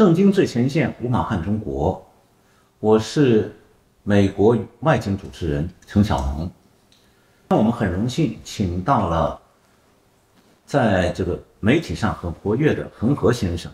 [0.00, 2.02] 正经最前线，无马汉中国，
[2.78, 3.54] 我是
[4.02, 6.50] 美国外景主持人陈小龙。
[7.50, 9.38] 那我们很荣幸请到了
[10.64, 13.70] 在这个媒体上很活跃的恒河先生。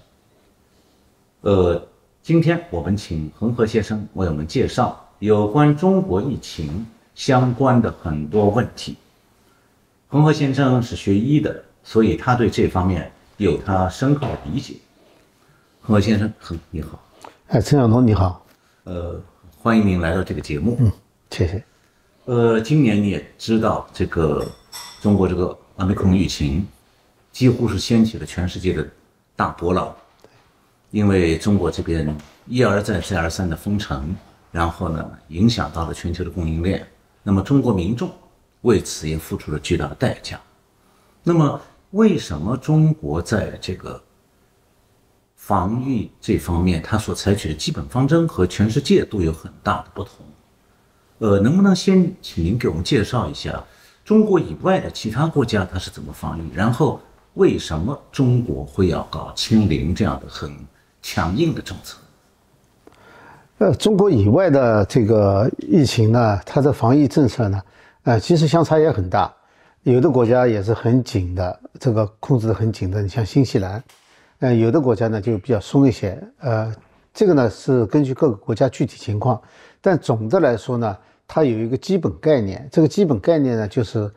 [1.43, 1.81] 呃，
[2.25, 6.84] 今天我们请恒河先生为我们介绍有关中国疫情
[7.15, 8.97] 相关的很多问题。
[10.09, 14.75] 恒河先生是学医的，所以他对这方面有他深刻的理解。
[15.87, 17.01] 恒河先生，哼你好，
[17.47, 18.45] 哎，陈晓东你好，
[18.83, 19.23] 呃，
[19.57, 20.77] 欢迎您来到这个节目。
[20.81, 20.91] 嗯，
[21.31, 21.62] 谢谢。
[22.25, 24.45] 呃，今年你也知道，这个
[25.01, 26.67] 中国这个奥密克戎疫情
[27.31, 28.85] 几乎是掀起了全世界的
[29.37, 29.95] 大波浪，
[30.91, 32.12] 因为中国这边
[32.47, 34.12] 一而再再而三的封城，
[34.50, 36.84] 然后呢，影响到了全球的供应链，
[37.23, 38.11] 那么中国民众
[38.62, 40.41] 为此也付出了巨大的代价。
[41.23, 41.61] 那么，
[41.93, 44.03] 为什么中国在这个
[45.47, 50.11] 防御这方面，它所采取的基本方针和全世界都有很大的不同？
[51.19, 53.62] 呃，能不能先请您给我们介绍一下
[54.05, 56.42] 中国以外的其他国家它是怎么防御？
[56.53, 57.00] 然后
[57.34, 60.50] 为什么中国会要搞清零这样的很
[61.00, 61.97] 强硬的政策？
[63.58, 67.62] 呃，中国以外的这个疫情呢，它的防疫政策呢，
[68.03, 69.33] 呃，其实相差也很大。
[69.84, 73.00] 有的国家也是很紧的，这个控制的很紧的。
[73.00, 73.81] 你像新西兰，
[74.41, 76.23] 呃，有的国家呢就比较松一些。
[76.39, 76.75] 呃，
[77.15, 79.41] 这个呢是根据各个国家具体情况。
[79.81, 84.11] 但总的来说呢，它有一个基本概念，这个基本概念呢就是，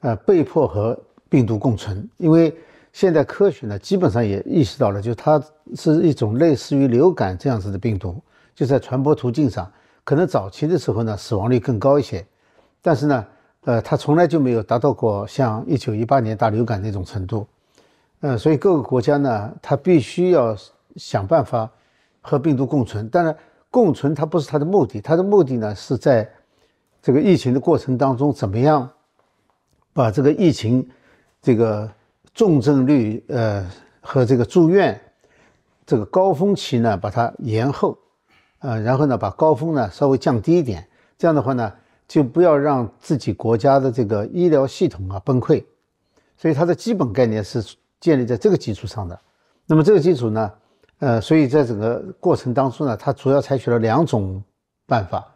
[0.00, 0.98] 呃，被迫和
[1.28, 2.08] 病毒共存。
[2.18, 2.54] 因为
[2.92, 5.42] 现在科学呢基本上也意识到了，就它
[5.74, 8.20] 是一种类似于流感这样子的病毒，
[8.54, 9.70] 就在传播途径上，
[10.04, 12.24] 可能早期的时候呢死亡率更高一些，
[12.82, 13.26] 但是呢，
[13.64, 17.46] 呃，它从来就没有达到过像一九一八年大流感那种程度，
[18.20, 20.56] 呃，所以各个国家呢，它必须要
[20.96, 21.70] 想办法
[22.20, 23.36] 和病毒共存，当然。
[23.72, 26.28] 共存它不是它的目的，它的目的呢是在
[27.00, 28.90] 这个疫情的过程当中，怎么样
[29.92, 30.90] 把这个疫情
[31.40, 31.88] 这个
[32.34, 33.64] 重症率呃
[34.00, 35.00] 和这个住院
[35.86, 37.96] 这个高峰期呢把它延后，
[38.58, 40.84] 呃，然后呢把高峰呢稍微降低一点，
[41.16, 41.72] 这样的话呢
[42.08, 45.64] 就不要让自己国家的这个医疗系统啊崩溃，
[46.36, 47.62] 所以它的基本概念是
[48.00, 49.18] 建立在这个基础上的。
[49.66, 50.52] 那么这个基础呢？
[50.98, 54.42] 呃，所以在整个过程当中呢，它主要采取了两种
[54.86, 55.26] 办法。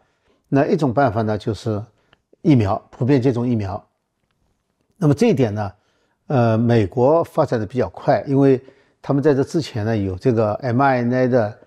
[0.47, 1.81] 那一种办法呢，就是
[2.41, 3.83] 疫苗普遍接种疫苗。
[4.95, 5.71] 那么这一点呢，
[6.27, 8.63] 呃，美国发展的比较快，因为
[9.01, 11.57] 他们在这之前呢有这个 mRNA 的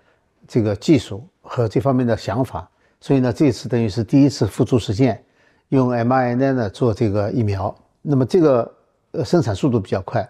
[0.47, 2.69] 这个技术和这方面的想法，
[3.01, 5.21] 所以呢这次等于是第一次付诸实践，
[5.67, 7.75] 用 mRNA 呢做这个疫苗。
[8.01, 8.73] 那么这个
[9.11, 10.27] 呃生产速度比较快，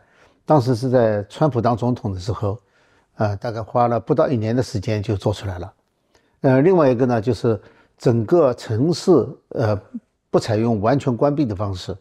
[0.50, 2.58] 当时是在川普当总统的时候。
[3.20, 5.74] 呃，大概花了不到一年的时间就做出来了。
[6.40, 7.62] 呃，另外一个呢，就是
[7.98, 9.12] 整个城市
[9.50, 9.78] 呃
[10.30, 11.94] 不采用完全关闭的方式，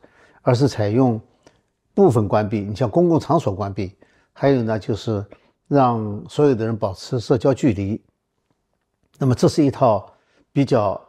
[0.43, 1.21] 而是采用
[1.93, 2.61] 部分关闭。
[2.61, 3.97] 你像公共场所关闭，
[4.33, 5.27] 还有呢就是
[5.67, 8.01] 让所有的人保持社交距离。
[9.19, 10.09] 那么这是一套
[10.53, 11.01] 比较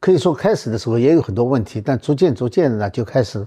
[0.00, 3.46] 可以说开始的时候也有很多问题，但逐渐逐渐的呢就开始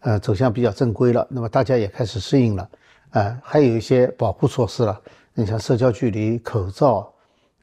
[0.00, 1.26] 呃走向比较正规了。
[1.30, 2.68] 那么大家也开始适应了。
[3.10, 5.00] 啊，还有一些保护措施了，
[5.34, 7.12] 你像社交距离、口罩，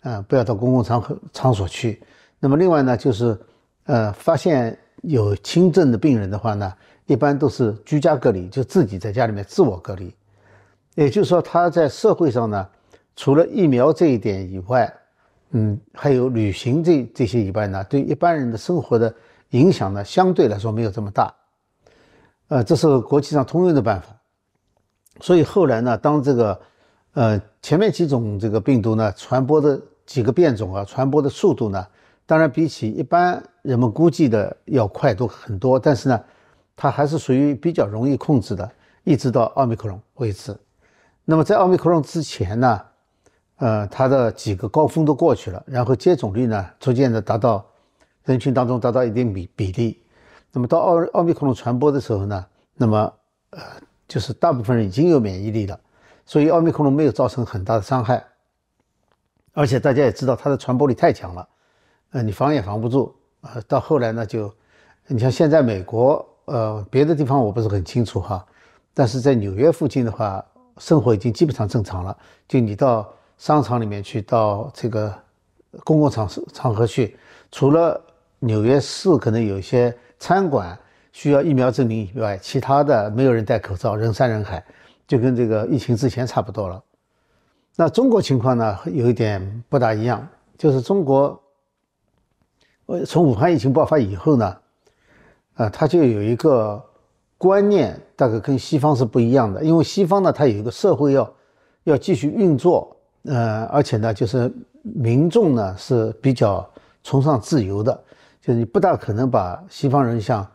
[0.01, 2.01] 啊，不要到公共场合场所去。
[2.37, 3.39] 那么另外呢，就是，
[3.85, 6.73] 呃，发现有轻症的病人的话呢，
[7.05, 10.13] 一般都是居家隔离，就自己在家里面自我隔离。
[10.95, 12.67] 也就是说，他在社会上呢，
[13.15, 14.93] 除了疫苗这一点以外，
[15.51, 19.15] 嗯，还有旅行这这些以外呢，对一般人的生活的
[19.51, 21.33] 影响呢，相对来说没有这么大。
[22.49, 24.07] 呃，这是国际上通用的办法。
[25.19, 26.59] 所以后来呢，当这个，
[27.13, 31.85] 呃，前面几种这个病毒呢传播的几个变种啊，传播的速度呢，
[32.25, 36.23] 当然比起一般人们估计的要快多很多，但是呢，
[36.75, 38.71] 它还是属于比较容易控制的，
[39.03, 40.55] 一直到奥密克戎为止。
[41.25, 42.81] 那么在奥密克戎之前呢，
[43.57, 47.65] 呃，它的几个高峰都过去了，然后接种率呢逐渐的达到
[48.23, 49.99] 人群当中达到一定比比例。
[50.57, 52.43] 那么到奥奥密克戎传播的时候呢，
[52.73, 53.13] 那么
[53.51, 53.61] 呃。
[54.07, 55.77] 就是大部分人已经有免疫力了，
[56.25, 58.25] 所以奥密克戎没有造成很大的伤害，
[59.51, 61.45] 而且大家也知道它的传播力太强了，
[62.11, 63.61] 呃，你防也防不住呃。
[63.63, 64.49] 到后来呢，就
[65.07, 68.45] 你像现在美国，呃，别的地方我不是很清楚哈，
[68.93, 70.43] 但是在纽约附近的话，
[70.77, 72.17] 生活已经基本上正常了。
[72.47, 75.13] 就你到商场里面去，到这个
[75.83, 77.17] 公共场场合去，
[77.51, 78.01] 除了
[78.39, 80.77] 纽约市可能有一些餐馆。
[81.13, 84.63] 需要疫苗证明以外，其他的没有人戴口罩，人山人海，
[85.07, 86.83] 就跟这个疫情之前差不多了。
[87.75, 90.27] 那中国情况呢，有一点不大一样，
[90.59, 91.41] 就是中国，
[92.85, 94.57] 呃，从武汉疫情爆发以后呢，
[95.55, 96.79] 呃，它就有一个
[97.35, 101.33] 观念，大概跟西方是不一样的，因为西方呢，它有一个社会要
[101.85, 104.53] 要继续运作，呃，而且呢，就是
[104.83, 106.69] 民众呢是比较
[107.03, 108.03] 崇尚自由的，
[108.47, 110.49] 就是你不大可能把西方人像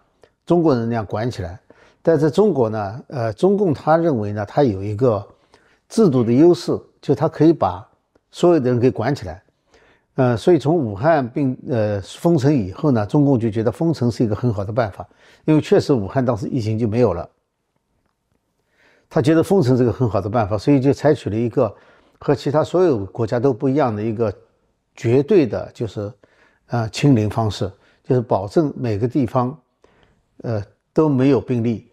[0.47, 1.61] 中国人那样管起来。
[2.01, 5.23] 但在中国呢，呃，中共他认为呢，他有一个
[5.91, 6.73] 制度的优势，
[7.03, 7.87] 就他可以把
[8.31, 9.43] 所有的人给管起来，
[10.15, 15.07] 呃，所以从武汉病呃封城以后呢，中共就觉得封城是一个很好的办法，
[15.45, 17.29] 因为确实武汉当时疫情就没有了，
[19.11, 21.73] 他觉得封城是个很好的办法，所以就采取了一个
[22.19, 24.33] 和其他所有国家都不一样的一个
[24.97, 26.11] 绝对的，就是
[26.69, 27.71] 呃清零方式，
[28.05, 29.57] 就是保证每个地方
[30.43, 30.63] 呃
[30.93, 31.89] 都没有病例。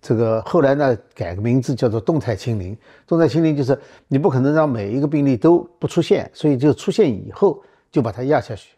[0.00, 2.74] 这个后来呢，改个名字叫做动态清零。
[3.06, 3.78] 动态清零就是
[4.08, 8.70] 你不可能让每一个病例都不出现，所以就出现以后就把它压下去。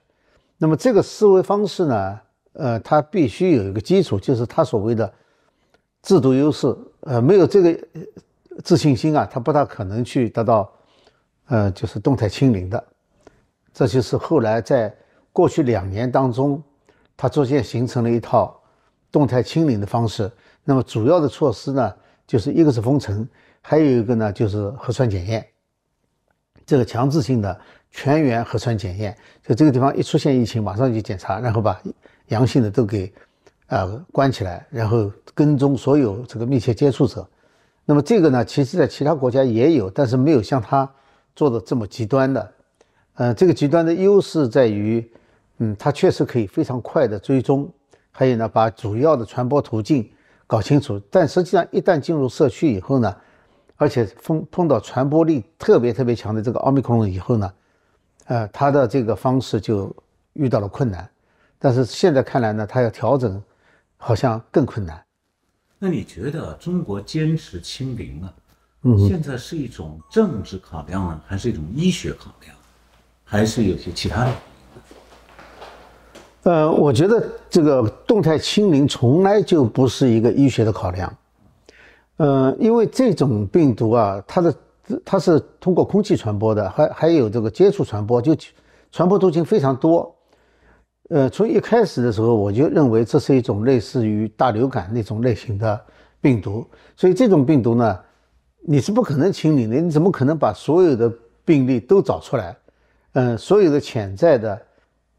[0.59, 2.21] 那么这个思维方式呢，
[2.55, 5.13] 呃，它必须有一个基础，就是它所谓的
[6.03, 6.77] 制度优势。
[7.03, 7.79] 呃，没有这个
[8.65, 10.73] 自信心啊，它不大可能去得到，
[11.47, 12.85] 呃，就是动态清零的。
[13.73, 14.93] 这就是后来在
[15.37, 16.63] 过去两年当中，
[17.15, 18.59] 它逐渐形成了一套
[19.13, 20.33] 动态清零的方式。
[20.65, 21.95] 那么主要的措施呢，
[22.27, 23.29] 就是一个是封城，
[23.61, 25.47] 还有一个呢就是核酸检验，
[26.65, 27.61] 这个强制性的
[27.91, 29.15] 全员核酸检验，
[29.47, 31.79] 就这个地方一出现疫情，马上就检查，然后把
[32.29, 33.13] 阳性的都给
[33.67, 37.29] 呃关起来，然后跟踪所有这个密切接触者。
[37.85, 40.91] 那么这个呢，其实在其他国家也有，但是没有像他
[41.35, 42.53] 做的这么极端的。
[43.17, 45.13] 呃，这个极端的优势在于，
[45.59, 47.71] 嗯，它确实可以非常快的追踪，
[48.11, 50.11] 还有呢，把主要的传播途径。
[50.49, 53.17] 搞清楚，但实际上一旦进入社区以后呢，
[53.75, 57.53] 而且碰碰到传播力特别特别强的这个奥密克戎以后呢，
[58.27, 59.93] 呃，它的这个方式就
[60.35, 61.11] 遇到了困难。
[61.59, 63.43] 但是现在看来呢，它要调整，
[63.97, 65.05] 好像更困难。
[65.81, 68.33] 那你觉得中国坚持清零啊，
[69.09, 72.55] 现在是一种政治考量呢，还是一种医学考量，
[73.25, 74.33] 还是有些其他的？
[76.47, 81.13] 呃，我觉得这个动态清零从来就不是一个医学的考量，
[82.19, 84.55] 呃，因为这种病毒啊，它的
[85.05, 88.33] 它是通过空气传播的，还还有这个接触传播，就
[88.93, 90.15] 传播途径非常多。
[91.09, 95.81] 呃，从一开始的时候，我就认为这是一种类似于大流感那种类型的
[96.21, 96.65] 病毒，
[96.97, 97.99] 所以这种病毒呢，
[98.65, 101.13] 你是不可能清零的，你怎么可能把所有的
[101.45, 102.57] 病例都找出来？
[103.15, 104.63] 嗯，所有的潜在的。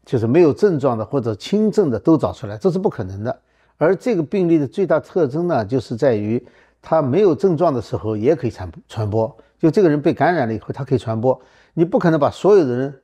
[0.08, 3.40] 就是没有症状的或者轻症的都找出来，这是不可能的。
[3.76, 6.42] 而这个病例的最大特征呢，就是在于
[6.80, 9.36] 他没有症状的时候也可以传传播。
[9.58, 11.38] 就这个人被感染了以后，他可以传播。
[11.74, 13.02] 你不可能把所有的人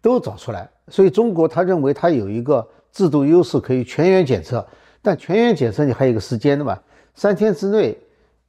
[0.00, 0.66] 都找出来。
[0.88, 4.66] 所以中国他认为他有一个制度优势，可以全员检测。
[5.02, 6.78] 但全员检测你还有个时间的嘛？
[7.14, 7.94] 三天之内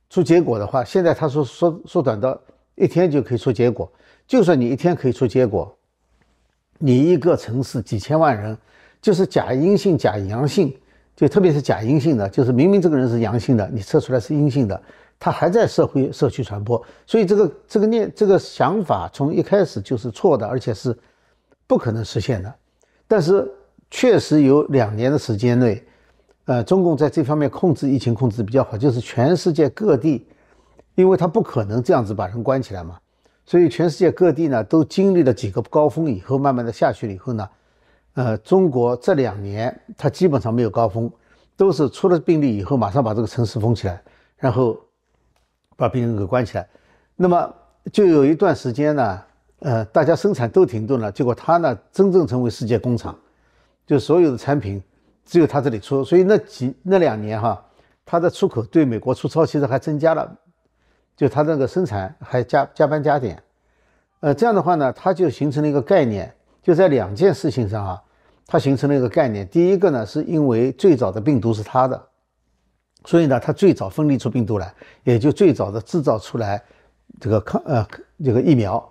[0.10, 2.40] 出结果的话，现在他说缩缩短到
[2.76, 3.92] 一天就可以出结果。
[4.26, 5.76] 就算你一天可以出结果。
[6.80, 8.58] 你一个城市几千万人，
[9.02, 10.74] 就是假阴性、假阳性，
[11.16, 14.82] 就特别是假阴性的，就是明明这个人是阳性的，你测出来是阴性的，
[15.20, 20.98] 他还在社会社区传播，所以这个这个念这个想法从一开始就是错的，而且是
[21.68, 22.54] 不可能实现的。
[23.08, 23.46] 但是
[23.92, 25.84] 确实有两年的时间内，
[26.46, 30.26] 呃，中共在这方面控制疫情控制比较好，就是全世界各地，
[30.96, 32.98] 因为他不可能这样子把人关起来嘛。
[33.50, 37.50] 所以全世界各地呢都经历了几个高峰以后，慢慢的下去了以后呢，
[38.14, 41.12] 呃，中国这两年它基本上没有高峰，
[41.58, 44.00] 都是出了病例以后马上把这个城市封起来，
[44.38, 44.80] 然后
[45.76, 46.70] 把病人给关起来。
[47.16, 47.52] 那么
[47.92, 49.22] 就有一段时间呢，
[49.62, 53.18] 呃，大家生产都停顿了，结果它呢真正成为世界工厂，
[53.84, 54.80] 就所有的产品
[55.26, 57.60] 只有它这里出，所以那几那两年哈，
[58.06, 60.38] 它的出口对美国出超其实还增加了。
[61.20, 63.44] 就它那个生产还加加班加点，
[64.22, 66.34] 呃，这样的话呢，它就形成了一个概念，
[66.64, 68.02] 就在两件事情上啊，
[68.48, 69.46] 它形成了一个概念。
[69.50, 72.02] 第一个呢，是因为最早的病毒是它的，
[73.04, 74.74] 所以呢，它最早分离出病毒来，
[75.04, 76.64] 也就最早的制造出来
[77.20, 77.86] 这个抗呃
[78.24, 78.82] 这个疫苗。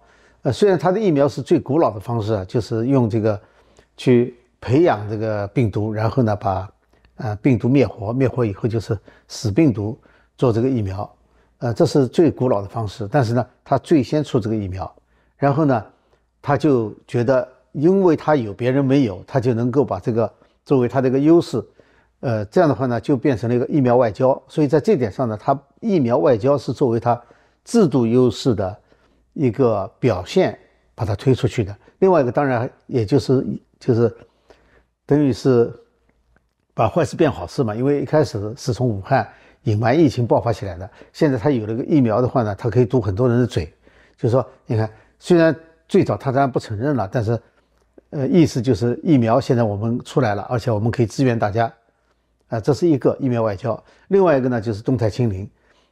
[0.43, 3.41] 呃，虽然它的疫苗是最古老的方式啊，就是用这个
[3.97, 6.71] 去培养这个病毒，然后呢把
[7.17, 9.99] 呃病毒灭活，灭活以后就是死病毒
[10.37, 11.11] 做这个疫苗。
[11.59, 14.91] 呃，这是最古老的方式，但是呢，他最先出这个疫苗，
[15.37, 15.85] 然后呢，
[16.41, 20.33] 他就觉得，因为他有别人没有，他就能够把这个
[20.65, 21.61] 作为他的一个优势，
[22.21, 24.41] 呃，这样的话呢，就变成了一个疫苗外交。
[24.47, 27.21] 所以在这点上呢，他疫苗外交是作为他
[27.65, 28.77] 制度优势的
[29.33, 30.57] 一个表现
[30.95, 31.77] 把它推出去的。
[31.99, 33.45] 另外一个当然也就是
[33.81, 34.17] 就是
[35.05, 35.73] 等于是
[36.73, 39.29] 把坏事变好事嘛，因为一开始是从武汉
[39.69, 43.67] 隐瞒疫情爆发起来的，现在他有了个疫苗的话呢，他可以堵很多人的嘴，
[44.17, 45.55] 就是说你看虽然
[45.87, 47.39] 最早他当然不承认了，但是
[48.11, 51.73] 呃意思就是疫苗现在我们出来了，而且我们可以支援大家。
[52.49, 55.47] 啊，这是一个疫苗外交，另外一个呢就是动态清零，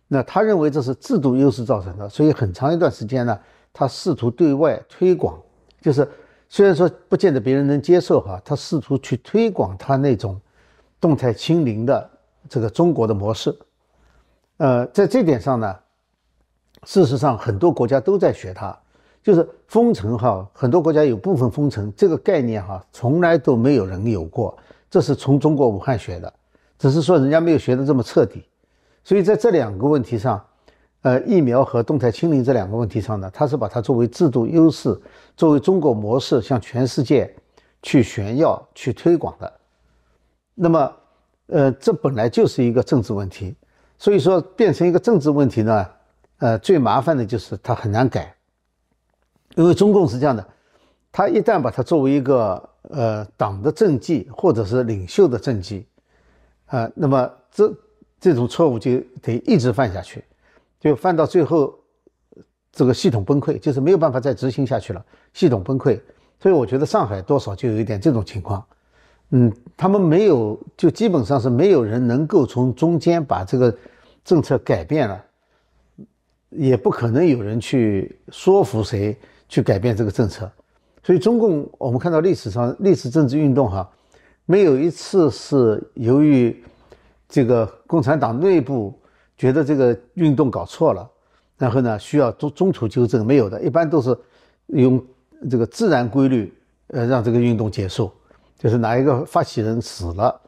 [0.08, 3.38] 那他认为这是制度优势造成的，所以很长一段时间呢，
[3.74, 5.38] 他试图对外推广，
[5.82, 6.08] 就是
[6.48, 10.40] 虽然说不见得别人能接受哈，他试图去推广他那种
[10.98, 12.10] 动态清零的
[12.48, 13.54] 这个中国的模式，
[14.58, 15.76] 呃，在这点上呢，
[16.84, 18.76] 事实上很多国家都在学它，
[19.22, 24.56] 就是封城哈，很多国家有部分封城这个概念哈，从来都没有人有过，
[24.90, 26.32] 这是从中国武汉学的。
[26.78, 28.44] 只是说人家没有学的这么彻底，
[29.02, 30.44] 所以在这两个问题上，
[31.02, 34.94] 呃，疫苗和动态清零这两个问题上呢，他是把它作为制度优势，
[35.36, 37.34] 作为中国模式向全世界
[37.82, 39.52] 去炫耀、去推广的。
[40.54, 40.92] 那么，
[41.46, 43.54] 呃，这本来就是一个政治问题，
[43.98, 45.86] 所以说变成一个政治问题呢，
[46.38, 48.34] 呃，最麻烦的就是它很难改，
[49.54, 50.46] 因为中共是这样的，
[51.10, 55.86] 他一旦把它作为一个呃党的政绩或者是领袖的政绩。
[56.66, 57.72] 啊，那么这
[58.18, 60.24] 这种错误就得一直犯下去，
[60.80, 61.72] 就犯到最后，
[62.72, 66.00] 这个系统崩溃，就是没有办法再执行下去了，系统崩溃。
[66.40, 68.66] 所以我觉得上海多少就有一点这种情况，
[69.30, 73.76] 嗯，他们没有，就基本上是没有人能够从中间把这个
[74.24, 75.24] 政策改变了，
[76.50, 79.16] 也不可能有人去说服谁
[79.48, 80.50] 去改变这个政策。
[81.02, 83.88] 所以中共，我们看到历史上历史政治运动哈。
[84.48, 86.56] 没有一次是由于
[87.28, 88.96] 这个共产党内部
[89.36, 91.10] 觉得这个运动搞错了，
[91.58, 94.16] 然后呢需要中中途纠正，没有的，一般都是
[94.66, 95.04] 用
[95.50, 96.54] 这个自然规律，
[96.86, 98.08] 呃，让这个运动结束，
[98.58, 100.40] 就是哪一个发起人死了，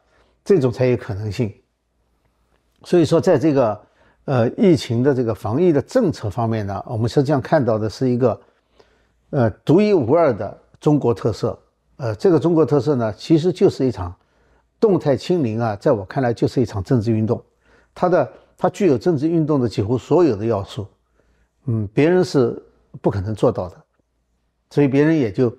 [0.45, 1.53] 这种才有可能性。
[2.85, 3.81] 所以说，在这个
[4.25, 8.41] 呃疫情的这个防疫的政策方面呢，我们实际上看到的是一个
[9.31, 11.59] 呃独一无二的中国特色。
[11.97, 14.15] 呃，这个中国特色呢，其实就是一场
[14.79, 17.43] 动态清零啊，在我看来就是一场政治运动，
[17.93, 20.87] 它的它具有政治运动的几乎所有的要素，
[21.65, 22.57] 嗯，别人是
[23.03, 23.77] 不可能做到的，
[24.71, 25.53] 所以别人也就，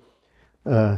[0.63, 0.97] 呃，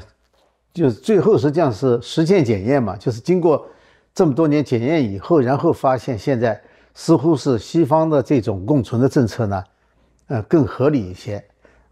[0.73, 3.65] 就是最后实际上是实践检验嘛，就是经过
[4.13, 6.61] 这么多年检验以后，然后发现现在
[6.93, 9.63] 似乎是西方的这种共存的政策呢，
[10.27, 11.43] 呃，更合理一些，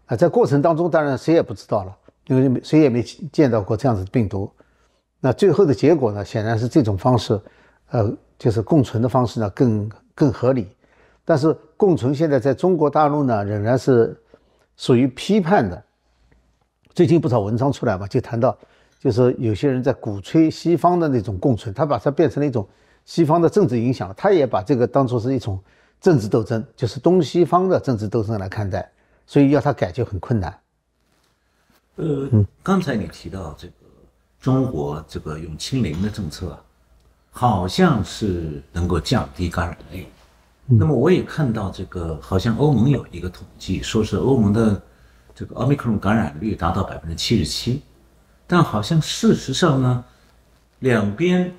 [0.06, 1.96] 啊，在过程当中当然谁也不知道了。
[2.26, 4.48] 因为谁也没见到过这样子的病毒，
[5.18, 6.24] 那最后的结果呢？
[6.24, 7.40] 显然是这种方式，
[7.90, 10.68] 呃，就是共存的方式呢更更合理。
[11.24, 14.16] 但是共存现在在中国大陆呢仍然是
[14.76, 15.82] 属于批判的。
[16.94, 18.56] 最近不少文章出来嘛，就谈到，
[18.98, 22.68] 就是有些人在鼓吹西方的那种共存，他把它变成了一种
[23.04, 25.58] 西方的政治影响，他也把这个当做是一种
[26.00, 28.90] 政治斗争，就是东西方的政治斗争来看待，
[29.26, 30.58] 所以要他改就很困难。
[31.96, 32.28] 呃，
[32.62, 33.74] 刚才你提到这个
[34.40, 36.58] 中国这个用清零的政策，
[37.30, 40.06] 好像是能够降低感染率。
[40.66, 44.80] 那么我也看到这个，好像欧盟有一个统计，说是欧盟的
[45.40, 47.80] 这个奥密克戎感染率达到百分之七十七，
[48.46, 50.04] 但好像事实上呢，
[50.80, 51.50] 两边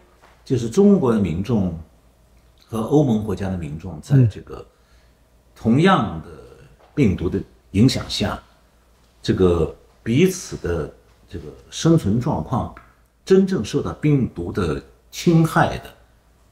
[0.45, 1.75] 就是中国的民众
[2.63, 4.63] 和欧盟国家的民众，在这个
[5.55, 6.27] 同样的
[6.93, 8.39] 病毒的影响下，
[9.19, 9.75] 这个。
[10.03, 10.91] 彼此的
[11.29, 12.73] 这个生存状况，
[13.23, 15.83] 真正受到病毒的侵害的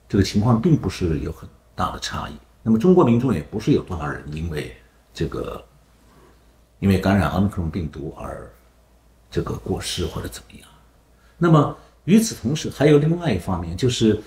[0.08, 2.34] 这个情况，并不是有很大的差异。
[2.62, 4.78] 那么中国民众也不是有多少人因为
[5.12, 5.66] 这个
[6.80, 8.52] 因为感染奥密克戎病毒而
[9.30, 10.68] 这个过世或者怎么样。
[11.38, 14.20] 那么与此同时，还有另外一方面，就是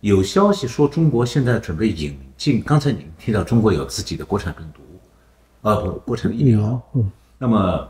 [0.00, 2.62] 有消息说中国现在准备引进。
[2.62, 4.82] 刚才你提到中国有自己的国产病毒，
[5.68, 6.80] 啊不，国产疫苗。
[6.94, 7.88] 嗯，那么。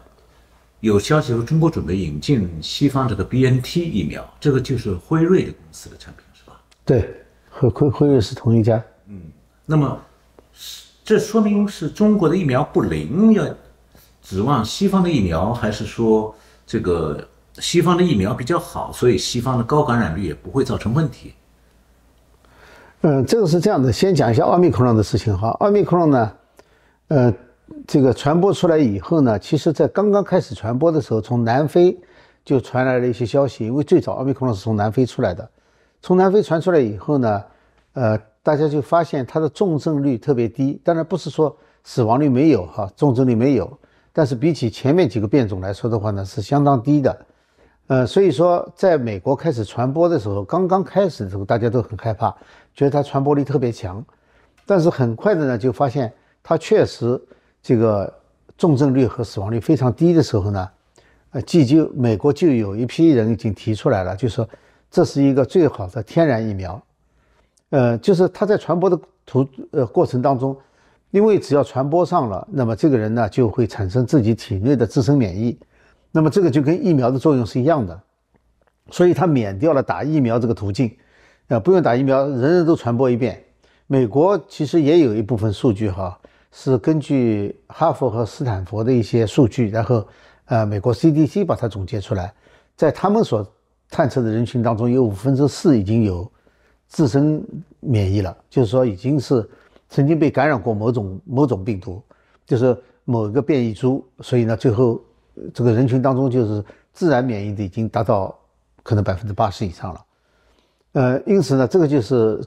[0.80, 6.60] 有消息说中国准备引进西方这个 B N T 疫苗，这个就是辉瑞的公司的产品是吧？
[6.84, 8.84] 对，和辉辉瑞是同一家。
[9.06, 9.22] 嗯，
[9.64, 9.98] 那么
[11.02, 13.46] 这说明是中国的疫苗不灵，要
[14.24, 16.34] 指望西方的疫苗，还是说
[16.66, 17.24] 这个
[17.60, 21.34] 西方的疫苗比较好，所以西方的高感染率也不会造成问题？
[23.02, 25.50] 嗯，这个是这样的，先讲一下奥密克戎的事情哈。
[25.60, 26.32] 奥密克戎呢，
[27.06, 27.32] 呃。
[27.86, 31.98] 这个传播出来以后呢，其实，在刚刚开始传播的时候，从南非
[32.44, 35.48] 就传来了一些消息，因为最早奥密克戎是从南非出来的。
[36.02, 37.42] 从南非传出来以后呢，
[37.94, 40.78] 呃，大家就发现它的重症率特别低。
[40.84, 43.78] 当然不是说死亡率没有哈，重症率没有，
[44.16, 47.26] 但是比起前面几个变种来说的话呢，是相当低的。
[47.88, 52.30] 呃，所以说在美国开始传播的时候，刚刚开始的时候，大家都很害怕，
[52.74, 54.02] 觉得它传播力特别强，
[54.64, 56.10] 但是很快的呢，就发现
[56.42, 57.20] 它确实
[57.60, 58.10] 这个
[58.56, 60.70] 重症率和死亡率非常低的时候呢，
[61.32, 64.48] 呃，既就美国就有一批人已经提出来了，就说
[64.90, 66.80] 这是一个最好的天然疫苗，
[67.70, 70.56] 呃，就是它在传播的途呃过程当中，
[71.14, 75.56] 因为只要传播上了，那么这个人呢就会产生自己体内的自身免疫。
[76.10, 78.02] 那么这个就跟疫苗的作用是一样的，
[78.90, 80.92] 所以它免掉了打疫苗这个途径，
[81.46, 83.40] 啊，不用打疫苗，人人都传播一遍。
[83.86, 86.18] 美国其实也有一部分数据哈，
[86.50, 90.04] 是根据哈佛和斯坦福的一些数据，然后
[90.46, 92.34] 呃，美国 CDC 把它总结出来，
[92.74, 93.48] 在他们所
[93.88, 96.28] 探测的人群当中，有五分之四已经有
[96.88, 97.40] 自身
[97.78, 99.48] 免疫了，就是说已经是
[99.88, 102.02] 曾经被感染过某种某种病毒，
[102.46, 105.00] 就是某一个变异株，所以呢，最后。
[105.52, 108.32] 这个人群当中，就是自然免疫的已经达到
[108.84, 110.04] 可能百分之八十以上了，
[110.92, 112.40] 呃，因此呢，这个就是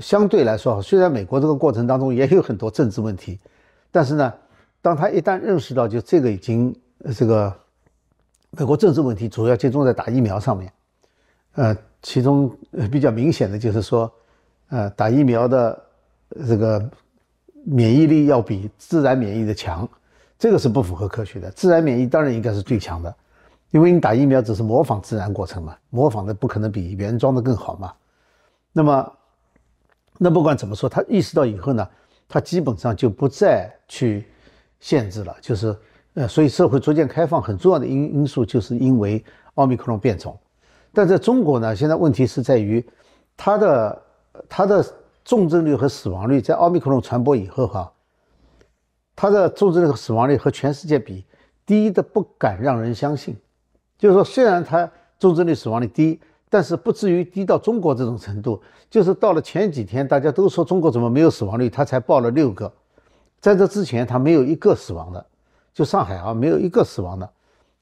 [0.00, 3.38] 相对来说，虽然美国这个过程当中也有很多政治问题，
[3.92, 4.34] 但是呢，
[4.82, 6.74] 当他一旦认识到就这个已经
[7.16, 7.54] 这个
[8.50, 10.72] 美国政治问题主要集中在打疫苗上面，
[11.52, 12.50] 呃，其中
[12.90, 14.12] 比较明显的就是说，
[14.70, 15.80] 呃，打疫苗的
[16.46, 16.90] 这个
[17.64, 19.88] 免疫力要比自然免疫的强。
[20.36, 21.50] 这个是不符合科学的。
[21.52, 23.14] 自然免疫当然应该是最强的，
[23.70, 27.92] 因为你打疫苗只是模仿自然过程嘛，模仿的不可能比原装的更好嘛。
[28.72, 29.12] 那么，
[30.18, 31.88] 那不管怎么说，他意识到以后呢，
[32.28, 34.26] 他基本上就不再去
[34.80, 35.74] 限制了，就是
[36.14, 40.36] 呃，所以社会逐渐开放很重要的因因素就是因为奥密克戎变种。
[40.92, 42.84] 但在中国呢，现在问题是在于
[43.36, 44.02] 它的
[44.48, 44.84] 它的
[45.24, 47.90] 重症率和死亡率在奥密克戎传播以后哈。
[49.16, 51.24] 它的重症率和死亡率和全世界比
[51.64, 53.36] 低的不敢让人相信，
[53.96, 58.60] 就是说，虽然它重症率、死亡率低，但是不至于低到中国这种程度。
[58.90, 62.72] 就是到了前几天，大家都说中国怎么没有死亡率，它才报了六个，
[63.40, 65.26] 在这之前它没有一个死亡的，
[65.72, 67.28] 就上海啊没有一个死亡的，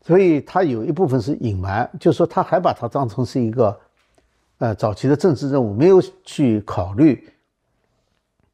[0.01, 3.79] 所以它有一部分是隐瞒，就是说他还把它当成是一个
[4.63, 7.29] 呃早期的政治任务，没有去考虑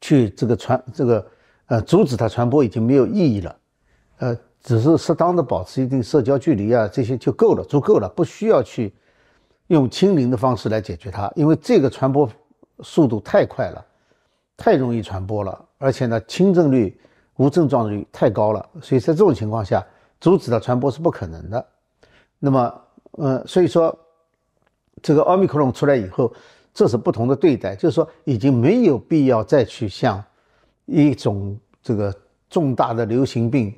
[0.00, 1.24] 去这个传这个。
[1.70, 3.56] 呃，阻止它传播已经没有意义了，
[4.20, 8.90] 呃，只是适当的保持一定社交距离啊，这些就够了，足够了，不需要去
[9.66, 12.26] 用清零的方式来解决它，因为这个传播
[12.80, 13.84] 速度太快了，
[14.56, 16.98] 太容易传播了，而且呢，轻症率、
[17.36, 19.86] 无症状率太高了，所以在这种情况下，
[20.22, 21.66] 阻止它传播是不可能的。
[22.38, 23.94] 那么，呃，所以说，
[25.02, 26.32] 这个奥密克戎出来以后，
[26.72, 30.22] 这是不同的对待，就是说，已经没有必要再去像。
[30.90, 32.14] 一种这个
[32.48, 33.74] 重大的流行病，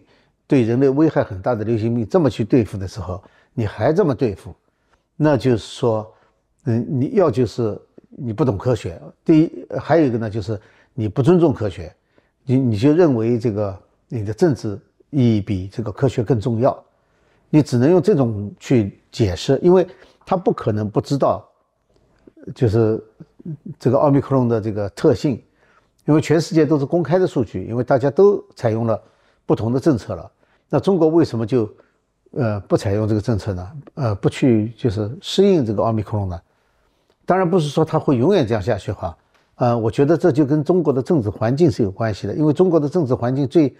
[0.46, 3.20] 对人类危害很大的流行病，这么去对付的时候，
[3.52, 4.54] 你还这么对付，
[5.16, 6.09] 那就是说，
[6.66, 7.76] 嗯，你要就是
[8.11, 9.00] 你不懂科学。
[9.24, 10.56] 第一，还有一个呢，就是
[10.94, 11.92] 你不尊重科学，
[12.44, 14.78] 你你就认为这个你的政治
[15.11, 16.80] 意义比这个科学更重要，
[17.48, 19.85] 你只能用这种去解释，因为
[20.30, 21.44] 他不可能不知道，
[22.54, 23.02] 就是
[23.80, 25.42] 这个奥密克戎的这个特性。
[26.06, 29.00] 因为全世界都是公开的数据，因为大家都采用了
[29.44, 30.30] 不同的政策了，
[30.68, 31.68] 那中国为什么就
[32.30, 33.70] 呃不采用这个政策呢？
[33.94, 36.40] 呃，不去就是适应这个奥密克戎呢？
[37.26, 39.18] 当然不是说它会永远这样下去哈，
[39.56, 43.76] 呃，我觉得这就跟中国的政治环境是有关系的，因为中国的政治环境最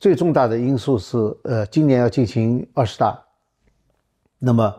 [0.00, 3.22] 最重大的因素是呃今年要进行二十大，
[4.38, 4.74] 那么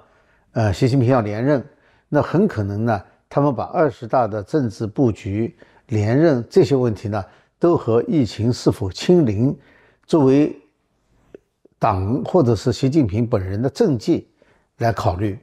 [0.56, 1.64] 呃习近平要连任，
[2.08, 5.56] 那很可能呢他们把二十大的政治布局。
[5.90, 7.24] 连任这些问题呢，
[7.60, 9.56] 都和疫情是否清零
[10.08, 10.60] 作为
[11.78, 14.28] 党或者是习近平本人的政绩
[14.78, 15.38] 来考虑。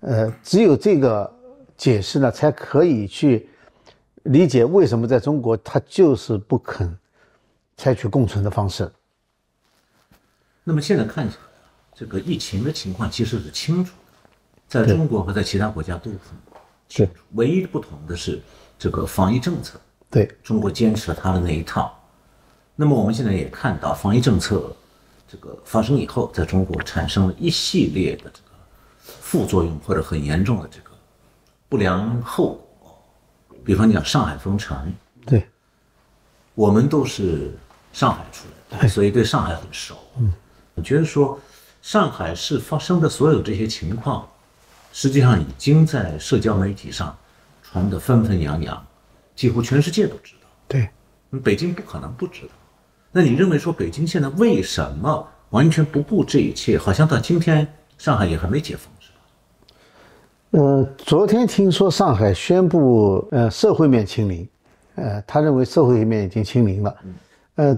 [0.00, 1.30] 呃，只有这个
[1.76, 3.46] 解释呢，才可以去
[4.22, 6.96] 理解为什么在中国他就是不肯
[7.76, 8.90] 采取共存的方式。
[10.62, 11.42] 那么现在看起来，
[11.94, 13.92] 这个疫情的情况其实是清楚，
[14.68, 16.18] 在中国和在其他国家都很
[16.88, 17.12] 清楚。
[17.32, 18.40] 唯一不同的是。
[18.76, 21.96] 这个防疫政策，对中国坚持了他的那一套。
[22.74, 24.74] 那么我们现在也看到，防疫政策
[25.28, 28.50] 这个发生以后，在中国产生了一系列的这个
[29.04, 30.90] 副作用或者很严重的这个
[31.68, 33.00] 不良后果。
[33.64, 34.92] 比方讲上海封城，
[35.24, 35.48] 对，
[36.54, 37.56] 我们都是
[37.92, 39.96] 上海出来的，所以对上海很熟。
[40.18, 40.32] 嗯，
[40.74, 41.40] 我觉得说
[41.80, 44.28] 上海市发生的所有这些情况，
[44.94, 47.14] 实际上已经在社交媒体上。
[47.66, 48.86] 传得纷纷扬扬，
[49.34, 50.48] 几乎全世界都知道。
[50.68, 50.88] 对，
[51.40, 52.52] 北京不可能不知道。
[53.10, 56.78] 那你认为说北京现在为什么完全不顾这一切？
[56.78, 57.66] 好像到今天
[57.98, 59.18] 上海也还没解封，是吧？
[60.52, 64.48] 呃，昨天听说上海宣布，呃，社会面清零，
[64.94, 66.96] 呃，他认为社会面已经清零了，
[67.56, 67.76] 呃，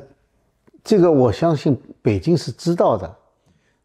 [0.85, 3.17] 这个我相信北京是知道的，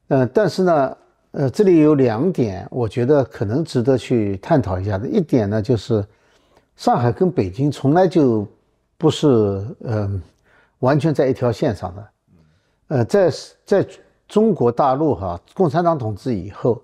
[0.10, 0.98] 呃，但是呢，
[1.32, 5.08] 呃，这里有两点，我觉得可能值得去探讨一下的。
[5.08, 6.06] 一点呢，就是
[6.76, 8.48] 上海跟北京从来就
[8.98, 10.22] 不是，嗯，
[10.80, 12.08] 完全在一条线上的，
[12.88, 13.32] 呃，在
[13.66, 13.88] 在
[14.28, 16.82] 中国大陆哈，共产党统治以后。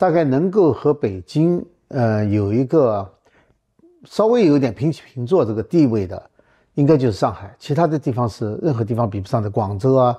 [0.00, 3.06] 大概能够和北京呃有一个
[4.06, 6.30] 稍微有点平起平坐这个地位的，
[6.72, 9.50] 应该就是上海，其他的地方是任何地方比不上的。
[9.50, 10.18] 广州啊，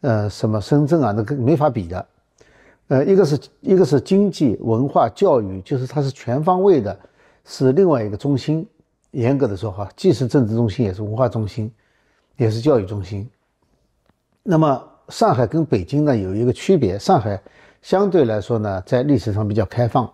[0.00, 2.04] 呃，什么深圳啊，那个没法比的。
[2.90, 6.98] 呃，一个是一个是经济、文化、教育，就是它是全方位的，
[7.44, 8.66] 是另外一个中心。
[9.12, 11.72] 严格的说哈，既是政治中心，也是文化中心，
[12.36, 13.30] 也是教育中心。
[14.42, 17.40] 那么上海跟北京呢有一个区别，上海。
[17.80, 20.12] 相对来说呢，在历史上比较开放，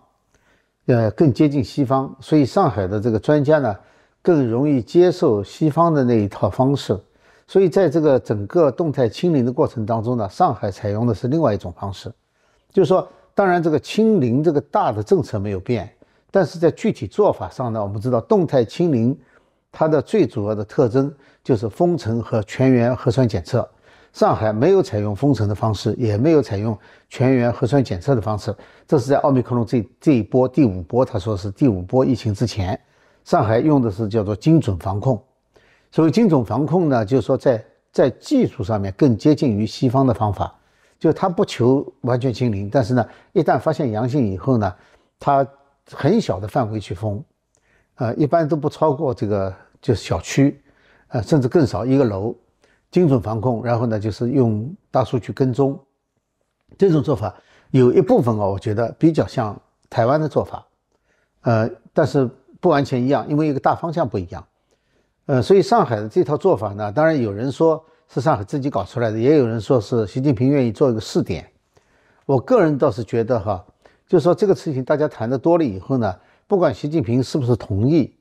[0.85, 3.75] 呃，更接近西方，所以上海的这个专家呢，
[4.21, 6.97] 更容易接受西方的那一套方式。
[7.45, 12.09] 所以在这个整个动态清零的过程当中呢，上海采用的是另外一种方式，
[12.77, 15.91] 就是说，当然这个清零这个大的政策没有变，
[16.29, 19.17] 但是在具体做法上呢，我们知道动态清零
[19.71, 21.11] 它的最主要的特征
[21.43, 23.67] 就是封城和全员核酸检测。
[24.13, 26.77] 上海没有采用封城的方式，也没有采用
[27.09, 28.55] 全员核酸检测的方式。
[28.87, 32.79] 这是在奥密克戎这这一波第五波，他说是第五波疫情之前，
[33.25, 35.19] 上海用的是叫做精准防控。
[35.89, 40.53] 所谓精准防控呢，就是说在在技术上面更接近于西方的方法，
[40.99, 44.75] 就他不求完全清零，但是呢，一旦发现阳性以后呢，
[45.19, 45.47] 他
[45.91, 47.23] 很小的范围去封，
[47.95, 50.61] 呃，一般都不超过这个就是小区，
[51.09, 52.35] 呃，甚至更少一个楼。
[52.89, 55.77] 精准防控，然后呢，就是用大数据跟踪，
[56.77, 57.35] 这种做法
[57.69, 60.65] 有一部分啊，我觉得比较像台湾的做法，
[61.41, 62.27] 呃，但是
[62.61, 64.47] 不完全一样，因为一个大方向不一样，
[65.25, 71.49] 呃，所以上海的这套做法呢，当然有人说是上海自己搞出来的，也有人说是习近平愿意做一个试点。
[72.25, 73.65] 我个人倒是觉得哈，
[74.07, 76.15] 就是说这个事情大家谈的多了以后呢，
[76.47, 78.13] 不管习近平是不是同意，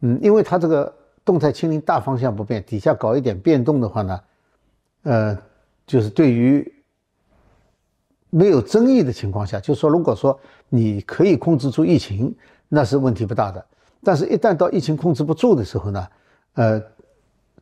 [0.00, 0.94] 嗯，因为他这个。
[1.26, 4.20] 动态清零大方向不变，底下搞一点变动的话呢，
[5.04, 5.38] 呃，
[5.86, 6.70] 就是对于
[8.28, 12.36] 没有争议的情况下，就是说，如果说你可以控制住疫情，
[12.68, 13.64] 那是问题不大的。
[14.02, 16.06] 但是，一旦到疫情控制不住的时候呢，
[16.56, 16.82] 呃，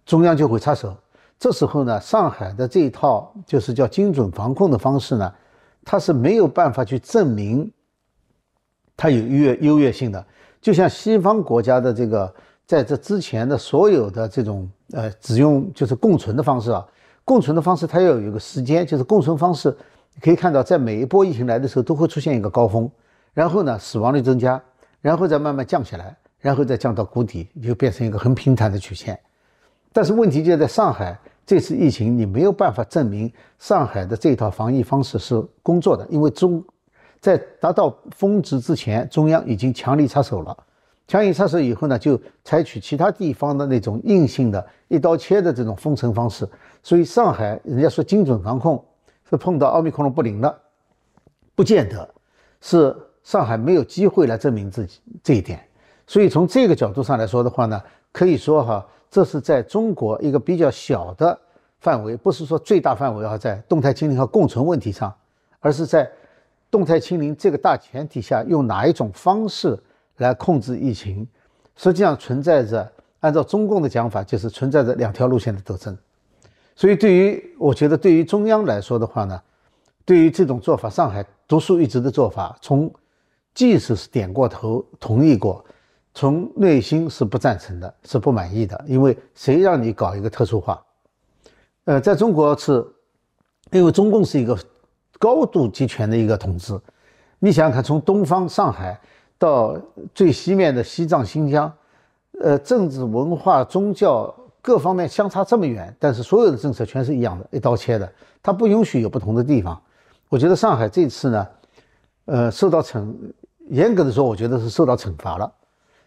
[0.05, 0.97] 中央就会插手。
[1.39, 5.33] 这时候呢，上海的这一套就是叫精准防控的方式呢，
[5.85, 7.71] 它是没有办法去证明
[8.97, 10.25] 它有越优越性的。
[10.61, 12.33] 就像西方国家的这个。
[12.65, 16.87] 在这之前的所有的这种呃，只用就是共存的方式啊，
[17.23, 19.77] 共存的方式它要有一个时间，就是共存方式，
[20.23, 22.91] 可以看到在每一波疫情来的时候都会出现一个高峰，
[23.35, 24.63] 然后呢死亡率增加，
[25.03, 29.19] 然后再慢慢降下来，然后再降到谷底，就变成一个很平坦的曲线。
[29.93, 36.65] 但是问题就在上海这次疫情，你没有办法证明上海的这套防疫方式是工作的，因为中
[37.21, 40.57] 在达到峰值之前，中央已经强力插手了。
[41.09, 46.49] 强硬插手以后呢，就采取其他地方的那种硬性的一刀切的这种封城方式。
[46.83, 48.83] 所以上海人家说精准防控
[49.29, 50.57] 是碰到奥密克戎不灵了，
[51.55, 52.09] 不见得
[52.61, 55.63] 是上海没有机会来证明自己这一点。
[56.07, 61.39] 所以从这个角度上来说的话呢，可以说哈，这是在中国一个比较小的
[61.79, 65.15] 范围，不是说最大范围啊，在动态清零和共存问题上，
[65.61, 66.11] 而是在
[66.69, 69.79] 动态清零这个大前提下，用哪一种方式。
[70.19, 71.27] 来控制疫情，
[71.75, 72.89] 实际上存在着，
[73.21, 75.97] 按照中共的讲法，就是存在着两条路线的斗争。
[76.77, 79.41] 所以，对于我觉得，对于中央来说的话呢，
[80.05, 82.93] 对于这种做法，上海独树一帜的做法，从
[83.55, 85.65] 即使是点过头同意过，
[86.15, 88.85] 从内心是不赞成的，是不满意的。
[88.87, 90.83] 因为谁让你搞一个特殊化？
[91.85, 92.87] 呃，在中国是，
[93.71, 94.59] 因为中共是一个
[95.19, 96.79] 高度集权的一个统治。
[97.39, 99.01] 你想想看，从东方上海。
[99.39, 99.77] 到
[100.15, 101.73] 最西面的西藏、新疆，
[102.41, 108.09] 呃，政治、文化、宗教各方面相差这么远，但是所有的政策全是一样的，一刀切的，
[108.41, 109.83] 它不允许有不同的地方。
[110.29, 111.49] 我觉得上海这次呢，
[112.27, 113.13] 呃，受到惩，
[113.69, 115.53] 严格的说，我觉得是受到惩罚了。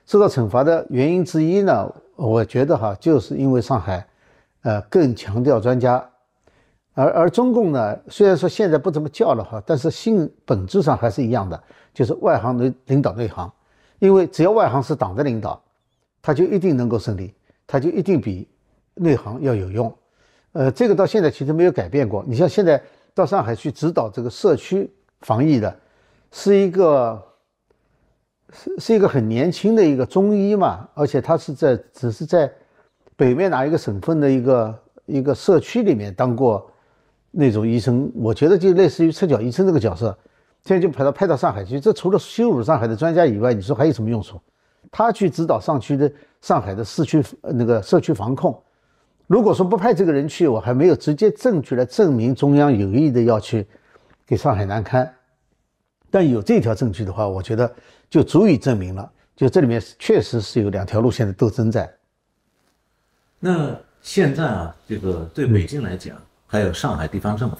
[0.06, 4.08] 受到惩罚的原因之一呢，我觉得哈，就是因为上海，
[4.62, 6.08] 呃，更强调专家。
[6.94, 11.62] 而而中共呢，虽然说现在不怎么叫了哈，但是性本质上还是一样的，
[11.94, 13.52] 就是外行领领导内行，
[14.00, 15.62] 因为只要外行是党的领导，
[16.22, 17.34] 他就一定能够胜利，
[17.68, 18.48] 他就一定比
[18.94, 19.94] 内行要有用。
[20.54, 22.24] 呃，这个到现在其实没有改变过。
[22.26, 22.82] 你像现在
[23.14, 24.90] 到上海去指导这个社区
[25.20, 25.76] 防疫的，
[26.32, 27.22] 是一个
[28.56, 32.50] 是是一个很年轻的一个中医嘛，而且他是在只是在
[33.16, 36.66] 北面哪一个省份的一个一个社区里面当过
[37.32, 40.18] 那种医生，我觉得就类似于赤脚医生这个角色。
[40.64, 44.42] 现在就派到派到上海去，这除了羞辱上海的专家以外，你说还有什么用处？
[44.92, 48.60] 他去指导上区的上海的市区那个社区防控。
[49.28, 53.68] 如果说不派这个人去，我还没有直接证据来证明中央有意的要去
[54.26, 55.12] 给上海难堪。
[56.10, 57.72] 但有这条证据的话，我觉得
[58.10, 61.92] 就足以证明了，就这里面确实是有两条路线的斗争在。
[63.40, 66.16] 那现在啊，这个对北京来讲，
[66.48, 67.58] 还有上海地方政府，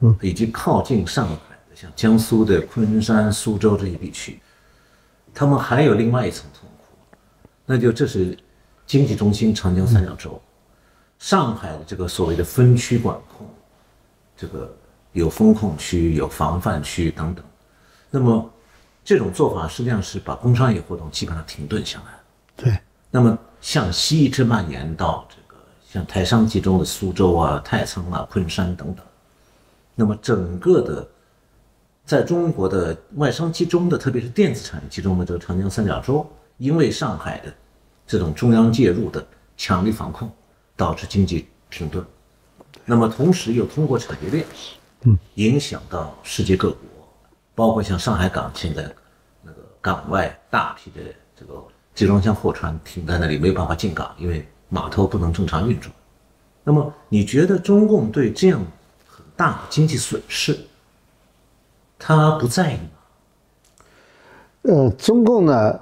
[0.00, 1.40] 嗯，以及靠近上海的。
[1.72, 4.38] 像江苏的昆山、苏州这一地区，
[5.32, 7.16] 他们还有另外一层痛苦，
[7.64, 8.36] 那就这是
[8.86, 10.42] 经济中心长江三角洲，
[11.18, 13.46] 上海的这个所谓的分区管控，
[14.36, 14.76] 这个
[15.12, 17.42] 有风控区、有防范区等等，
[18.10, 18.52] 那么
[19.04, 22.20] 这种做法实际上是把工商业活动基本上停顿下来。
[22.56, 22.78] 对，
[23.10, 29.04] 那么向西一直蔓延到这个像台商集中的苏州啊、太仓啊、昆山等等，
[29.94, 31.08] 那么整个的。
[32.06, 37.54] 在中国的外商集中的，特别是电子产业集中的这个长江三角洲，因为上海的
[38.04, 39.24] 这种中央介入的
[39.56, 40.28] 强力防控，
[40.74, 42.04] 导致经济停顿。
[42.84, 44.44] 那么同时又通过产业链，
[45.02, 46.78] 嗯，影响到世界各国，
[47.60, 48.82] 包括像上海港现在
[49.42, 51.00] 那个港外大批的
[51.38, 51.62] 这个
[51.94, 55.92] 集装箱货船停在那里，没有办法进港，因为码头不能正常运转。
[56.64, 58.58] 那么你觉得中共对这样
[59.06, 60.58] 很大的经济损失？
[61.98, 62.90] 他不在意吗？
[64.62, 65.80] 呃，中共呢，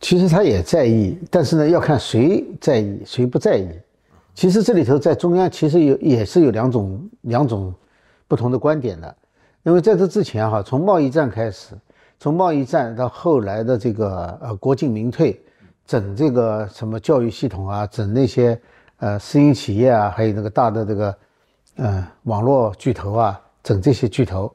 [0.00, 3.68] 其实他也在意，但是呢，要看谁在意，谁不在意。
[4.36, 7.74] 其实这里头在中央，其实有也是有两种两种
[8.28, 9.16] 不同的观点的。
[9.66, 11.74] 因为在这之前哈，从贸易战开始，
[12.20, 15.42] 从贸易战到后来的这个呃国进民退，
[15.84, 18.56] 整这个什么教育系统啊，整那些
[18.98, 21.16] 呃私营企业啊，还有那个大的这个
[21.78, 24.54] 呃网络巨头啊，整这些巨头。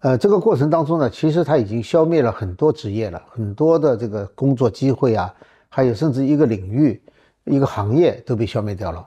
[0.00, 5.32] 呃，这个过程当中呢，其实它已经消灭了很多职业了，很多的这个工作机会啊，
[5.68, 7.00] 还有甚至一个领域、
[7.44, 9.06] 一个行业都被消灭掉了。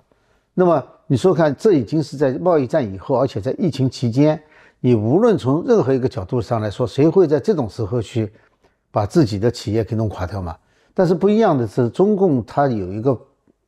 [0.54, 4.42] 那么你说看，这已经是在贸易战以后，而且在疫情期间，
[4.82, 8.34] 你无论从任何一个角度上来说，谁会在这种时候去
[8.92, 10.58] 把自己的企业给弄垮掉嘛？
[10.94, 13.18] 但是不一样的是，中共它有一个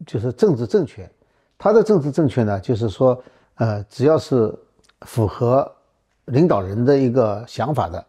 [0.06, 1.10] 就是政治正确，
[1.58, 3.24] 它的政治正确呢，就是说，
[3.56, 4.54] 呃，只要是
[5.04, 5.72] 符合。
[6.28, 8.06] 领导人的一个想法的，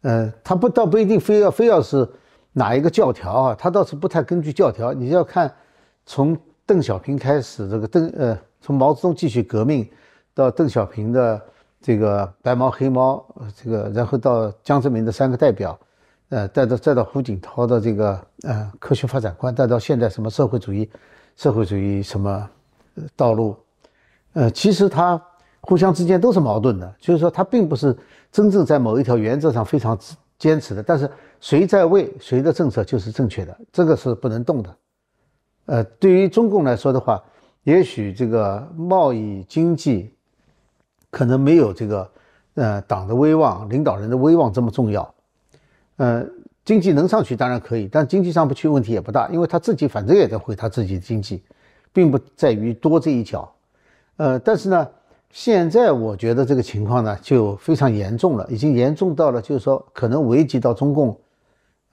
[0.00, 2.08] 呃，他不倒不一定非要非要是
[2.54, 4.90] 哪一个教条啊，他倒是不太根据教条。
[4.94, 5.54] 你要看
[6.06, 6.34] 从
[6.64, 9.86] 邓小平开始，这个邓呃，从毛泽东继续革命
[10.32, 11.38] 到邓小平的
[11.86, 15.78] 这个白猫黑猫，这个然后到江泽民的三个代表，
[16.30, 20.90] 呃，再到再到胡锦涛的这个呃科学发展观，再到现在什么社会主义
[21.36, 22.50] 社会主义什么
[23.14, 23.54] 道路，
[24.32, 25.22] 呃，其实他。
[25.68, 27.96] 互相之间都是矛盾的，就是说他并不是
[28.30, 29.98] 真正在某一条原则上非常
[30.38, 34.76] 坚持的，但是谁在位，谁的政策就是正确的，这个是不能动的。
[35.64, 37.20] 呃，对于中共来说的话，
[37.64, 40.14] 也许这个贸易经济
[41.10, 42.10] 可能没有这个
[42.54, 45.14] 呃党的威望、领导人的威望这么重要。
[45.96, 46.24] 呃，
[46.64, 51.42] 经济能上去当然可以，但经济上不去问题也不大，因为他自己反正也在毁他自己的经济，
[51.92, 53.52] 并不在于多这一脚。
[54.16, 54.88] 呃，但是呢。
[55.32, 61.14] 现在我觉得这个情况呢就非常严重了，已经严重到了就是说可能危及到中共，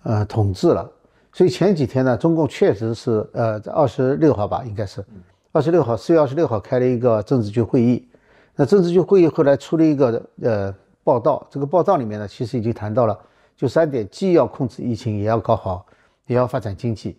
[0.04, 0.90] 呃统治了。
[1.34, 5.04] 所以前几天呢，中共确实是呃在二十六号吧，应该是
[5.52, 8.08] 二十六号，四月二十六号开了一个政治局会议。
[8.56, 13.18] 那政治局会议后来出了一个呃报道，这个报道里面呢其实已经谈到了，
[13.56, 15.86] 就三点：既要控制疫情，也要搞好，
[16.28, 17.18] 也要发展经济。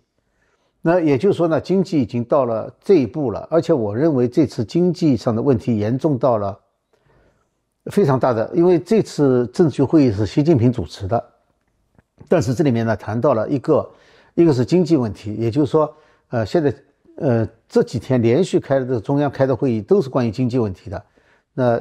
[0.81, 6.61] 那也就是说呢，经济已经到了这一步了，而且我认为这次经济上的问题严重到了
[7.87, 11.25] 非常大的，因为这次政治局会议是习近平主持的，
[12.29, 13.91] 但是这里面呢谈到了一个，
[14.35, 15.91] 一个是经济问题，也就是说，
[16.29, 16.75] 呃，现在
[17.17, 21.03] 呃这几天连续开的这个中央开的会议都是关于经济问题的，
[21.55, 21.81] 那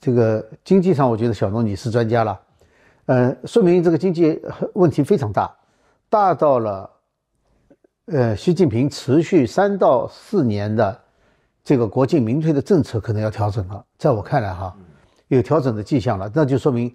[0.00, 2.40] 这个经济上，我觉得小龙你是专家了，
[3.06, 4.38] 呃，说明这个经济
[4.74, 5.50] 问题非常大，
[6.10, 6.90] 大到了。
[8.10, 10.98] 呃，习近平持续三到四年的
[11.62, 14.74] 这个国进民退的政策可能要调整了，在我看来哈，
[15.26, 16.90] 有调整的迹象了，那就说明，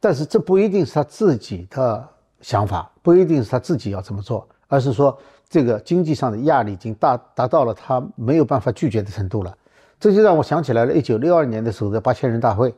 [0.00, 2.08] 但是这不一定是他自己的
[2.40, 9.54] 想法，不一定是他自己要这么做，而是说这个经济上的压力已经大达到了他没有办法拒绝的程度了。
[9.98, 12.74] 这就让我想起来了，一九六二年的时候的八千人大会，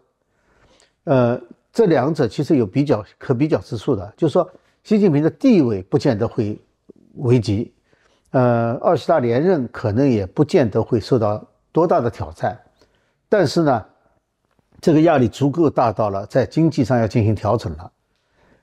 [1.03, 1.39] 呃，
[1.73, 4.49] 这两者其实有比较可比较之处的，就是说
[4.85, 6.57] 习近平的地位不见得会
[7.17, 7.73] 危及，
[8.31, 12.57] 呃，二十大连任可能也不见得会受到多大的挑战，
[13.29, 13.85] 但是呢，
[14.81, 17.91] 这个压力足够大到了在经济上要进行调整了。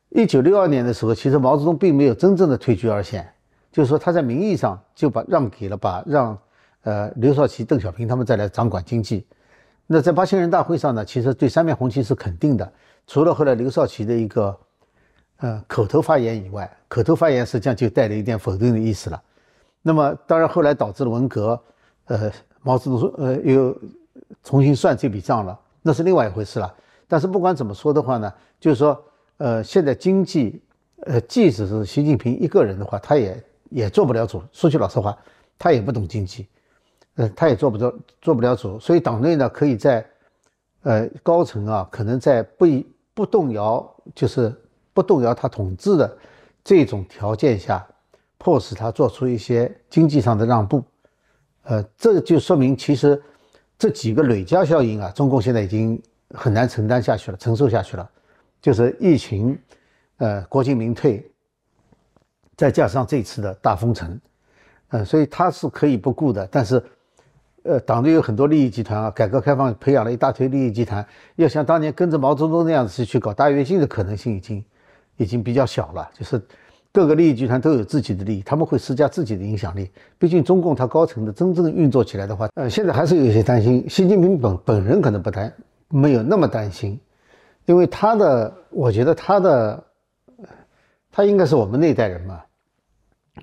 [0.09, 3.29] 一九六二年的时候，其实毛泽东并没有真正的退居二线，
[3.69, 6.37] 就是说他在名义上就把让给了把让。
[6.85, 9.25] 呃，刘少奇、邓小平他们再来掌管经济，
[9.87, 12.71] 那在八千人大会上呢，其实对三面红旗是肯定的。
[13.07, 14.55] 除了后来刘少奇的一个
[15.37, 19.19] 呃口头发言以外，口头发言实际上就带了一点否定的意思了。
[19.81, 21.59] 那么当然后来导致了文革，
[22.05, 23.75] 呃，毛泽东说呃又
[24.43, 26.71] 重新算这笔账了，那是另外一回事了。
[27.07, 29.03] 但是不管怎么说的话呢，就是说
[29.37, 30.61] 呃现在经济
[31.01, 34.43] 呃即使是习近平一个人的话，他也也做不了主。
[34.51, 35.17] 说句老实话，
[35.57, 36.47] 他也不懂经济。
[37.15, 40.05] 呃，他也做不做，做不了主，所以党内呢，可以在，
[40.83, 42.65] 呃，高层啊，可能在不
[43.13, 44.53] 不动摇，就是
[44.93, 46.17] 不动摇他统治的
[46.61, 47.87] 这种条件下，
[48.37, 50.83] 迫使他做出一些经济上的让步，
[51.63, 53.23] 呃，这就说明其实
[53.79, 56.01] 这几个累加效应啊，中共现在已经
[56.31, 58.09] 很难承担下去了，承受下去了，
[58.61, 59.57] 就是疫情，
[60.17, 61.25] 呃，国进民退，
[62.57, 64.19] 再加上这次的大封城，
[64.89, 66.83] 呃，所以他是可以不顾的，但是。
[67.65, 71.03] 呃，党内有很多利益集团啊，改革开放培养了一大堆利益集团，
[71.35, 74.63] 要像当年跟着毛泽东那样子去搞大跃进的可能性已经
[75.17, 76.07] 已经比较小了。
[76.13, 76.39] 就是
[76.93, 79.89] 各个利益集团都有自己的利益，他们会施加自己的影响力。
[80.19, 83.83] 毕竟中共它高层的真正运作起来的话，呃，现在还是有一些担心。
[83.89, 85.51] 习近平本本人可能不担，
[85.89, 86.99] 没有那么担心，
[87.65, 89.83] 因为他的，我觉得他的，
[91.11, 92.43] 他应该是我们那一代人嘛，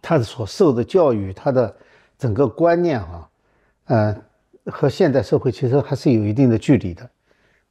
[0.00, 1.74] 他所受的教育，他的
[2.16, 3.28] 整个观念哈。
[3.86, 4.16] 呃，
[4.66, 7.10] 和现代社会其实还是有一定的距离的，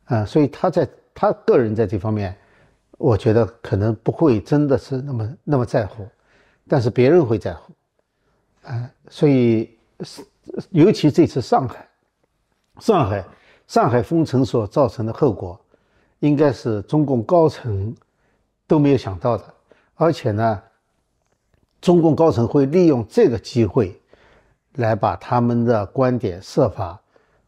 [0.05, 2.37] 啊，所以他在他个人在这方面，
[2.97, 6.05] 我觉得可能不会真的是那么那么在乎，
[6.67, 7.73] 但是别人会在乎，
[8.63, 10.21] 啊，所以是
[10.71, 11.87] 尤其这次上海，
[12.79, 13.25] 上海
[13.67, 15.59] 上海封城所造成的后果，
[16.19, 17.95] 应该是中共高层
[18.67, 19.53] 都没有想到的，
[19.95, 20.61] 而且呢，
[21.79, 23.97] 中共高层会利用这个机会。
[24.75, 26.99] 来把他们的观点设法，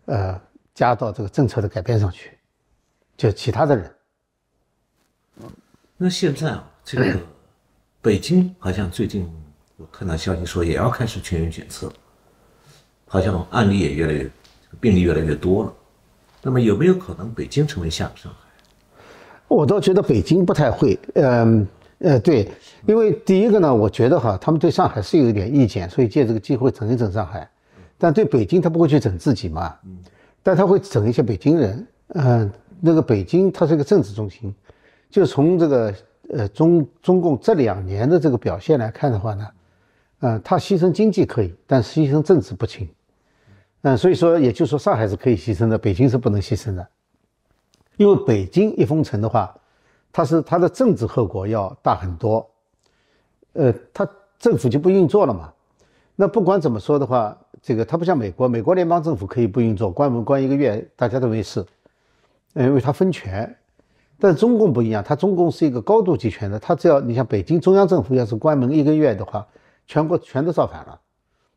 [0.06, 0.40] 呃，
[0.74, 2.38] 加到这个政策的改变上去，
[3.16, 3.92] 就其他的人。
[5.96, 7.20] 那现在啊，这个
[8.02, 9.32] 北京好像最近
[9.78, 11.92] 我看到消息说也要开始全员检测，
[13.08, 14.30] 好像案例也越来越，
[14.82, 15.74] 病例越来越多了。
[16.42, 18.38] 那么有没有可能北京成为下个上海？
[19.48, 21.60] 我倒觉得北京不太会，嗯。
[21.60, 21.68] 呃，
[22.22, 22.52] 对，
[22.86, 27.50] 因为第一个呢，我觉得哈，他们对上海是有一点意见，所以借这个机会整一整上海，
[27.98, 29.98] 但对北京他不会去整自己嘛，嗯，
[30.44, 34.54] 但他会整一些北京人，嗯，那个北京它是一个政治中心，
[35.10, 35.94] 就从这个
[36.32, 39.48] 呃中中共这两年的这个表现来看的话呢，
[40.20, 42.86] 嗯，他牺牲经济可以，但牺牲政治不轻，
[43.84, 46.86] 嗯，所以说也就是说上海是可以牺牲的，北京是不能牺牲的，
[47.96, 49.56] 因为北京一封城的话。
[50.14, 52.48] 它是它的政治后果要大很多，
[53.54, 55.52] 呃，它政府就不运作了嘛。
[56.16, 61.66] 那不管怎么说的话，这个它不像美国，美国联邦政府可以不运作，关门关一个月大家都没事，
[62.54, 63.58] 因为它分权。
[64.20, 69.46] 但中共不一样，它中共是一个高度集权的，它只要你像北京中央政府要是关门一个月的话，
[69.88, 70.98] 全国全都造反了，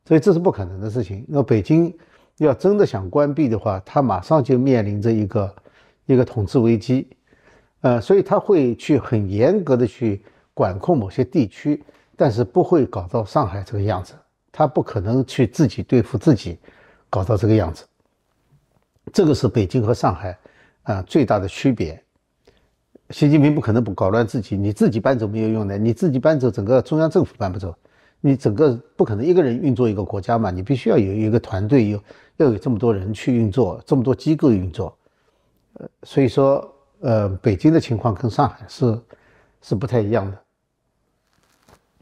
[0.06, 1.24] 所以这是不可能的事情。
[1.28, 1.94] 那北京
[2.38, 5.54] 要真的想关闭的话，它马上就面临着一个
[6.06, 7.06] 一个统治危机。
[7.86, 10.20] 呃，所以他会去很严格的去
[10.52, 11.80] 管控某些地区，
[12.16, 14.12] 但是不会搞到上海这个样子。
[14.50, 16.58] 他不可能去自己对付自己，
[17.08, 17.84] 搞到这个样子。
[19.12, 20.36] 这个是北京和上海
[20.82, 22.02] 啊最大的区别。
[23.10, 27.72] 习近平不可能不搞乱自己，你自己搬走没有用的，你自己搬走，整个中央政府搬不走，
[28.20, 32.02] 你整个不可能一个人运作一个国家嘛，你必须要有一个团队，有
[32.38, 34.92] 要有这么多人去运作，这么多机构运作。
[35.74, 36.68] 呃，所以说。
[37.00, 39.00] 呃，北京的情况跟上海是
[39.62, 40.42] 是不太一样的。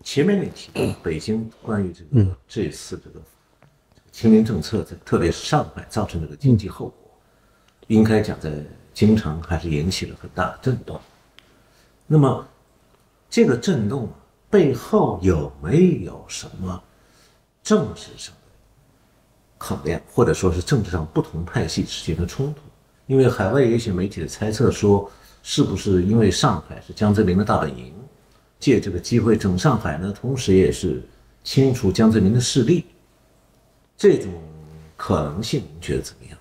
[0.02, 3.20] 前面那题，北京关于这个嗯这次这个
[4.12, 7.10] 清零政策，在特别是上海造成这个经济后果，
[7.88, 8.52] 应该讲在
[8.92, 11.00] 京城还是引起了很大的震动。
[12.06, 12.46] 那么
[13.28, 14.08] 这个震动
[14.50, 16.80] 背后有没有什么
[17.62, 18.40] 政治上的
[19.58, 22.60] 考量，或者说是政治上不同派系之间的冲突？
[23.06, 25.10] 因为海外有一些媒体的猜测说，
[25.42, 27.92] 是不是因为上海是江泽民的大本营，
[28.58, 30.12] 借这个机会整上海呢？
[30.18, 31.02] 同时也是
[31.42, 32.86] 清除江泽民的势力，
[33.96, 34.30] 这种
[34.96, 36.38] 可能性，你觉得怎么样？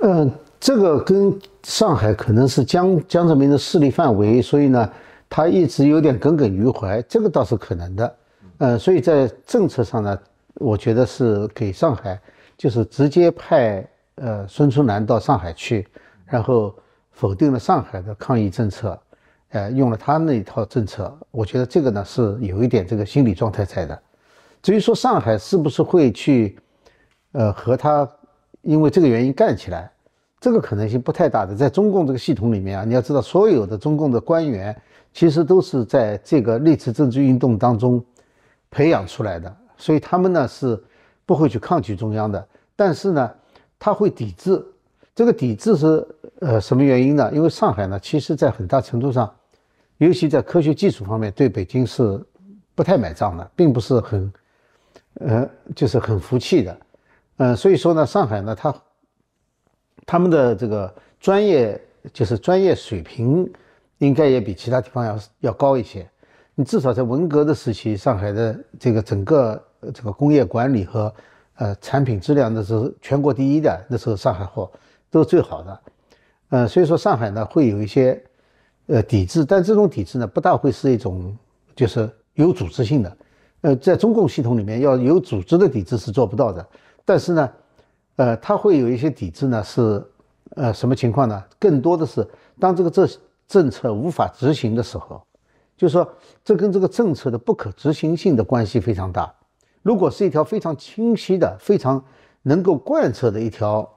[0.00, 4.90] 嗯，这个跟上海可能是江江泽民的势力范围，所以呢，
[5.28, 8.16] 他一直有点耿耿于怀，这个倒是可能的。
[8.58, 10.18] 呃，所以在政策上呢，
[10.54, 12.18] 我觉得是给上海，
[12.56, 13.86] 就是直接派
[14.16, 15.86] 呃孙春兰到上海去，
[16.26, 16.74] 然后
[17.10, 18.98] 否定了上海的抗疫政策，
[19.50, 24.02] 呃，用了他那一套政策，我觉得这个呢是有一点这个心理状态在的。
[24.62, 26.58] 至于说上海是不是会去，
[27.32, 28.08] 呃，和他
[28.62, 29.90] 因为这个原因干起来，
[30.40, 31.54] 这个可能性不太大的。
[31.54, 34.74] 在中共这个系统里面啊，你要知道，所有的中共的官员
[35.12, 38.04] 其实都是在这个历次政治运动当中。
[38.74, 40.82] 培养出来的，所以他们呢是
[41.26, 43.30] 不会去抗拒中央的，但是呢，
[43.82, 44.64] 他会抵制。
[45.12, 46.06] 这个抵制是
[46.38, 47.28] 呃什么原因呢？
[47.34, 49.28] 因为上海呢，其实在很大程度上，
[49.98, 52.24] 尤其在科学技术方面，对北京是
[52.76, 54.32] 不太买账的，并不是很
[55.14, 56.78] 呃就是很服气的。
[57.38, 58.72] 嗯，所以说呢，上海呢，他
[60.06, 61.80] 他们的这个专业
[62.12, 63.52] 就是专业水平，
[63.98, 66.08] 应该也比其他地方要要高一些。
[66.54, 71.12] 你至少在文革的时期，上海的这个整个这个工业管理和
[71.62, 74.68] 呃产品质量那是全国第一的，那时候上海货
[75.08, 75.80] 都是最好的，
[76.48, 78.20] 呃，所以说上海呢会有一些
[78.88, 81.36] 呃抵制，但这种抵制呢不大会是一种
[81.76, 83.16] 就是有组织性的，
[83.60, 86.66] 呃，在中共系统里面要有组织的抵制是做不到的，
[87.04, 87.50] 但是呢，
[88.16, 90.04] 呃，它会有一些抵制呢是
[90.56, 91.44] 呃什么情况呢？
[91.60, 92.26] 更多的是
[92.58, 93.08] 当这个政
[93.46, 95.22] 政策无法执行的时候。
[95.74, 96.08] 就是说，
[96.44, 99.32] 这跟这个政策的不可执行性的关系非常大。
[99.82, 102.02] 如果是一条非常清晰的、非常
[102.42, 103.88] 能够贯彻的一条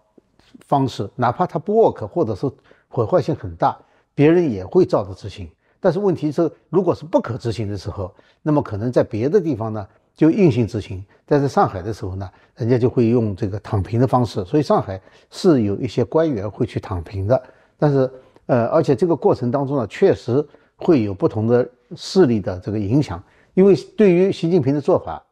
[0.62, 2.52] 方式，哪怕它不 work，或者是
[2.88, 3.78] 毁坏性很大，
[4.14, 5.50] 别人也会照着执行。
[5.80, 14.44] 但是问题是，如果是不可执行的时候，那么可能在别的地方呢就硬性执行，但在上海的时候呢，人家就会用这个躺平的方式。
[14.46, 17.44] 所以上海是有一些官员会去躺平的。
[17.78, 18.12] 但是，
[18.48, 20.46] 呃，而且这个过程当中呢，确实。
[20.78, 21.66] 会有不同的
[21.96, 23.24] 势力的这个影响，
[23.54, 25.24] 因为对于习近平的做法，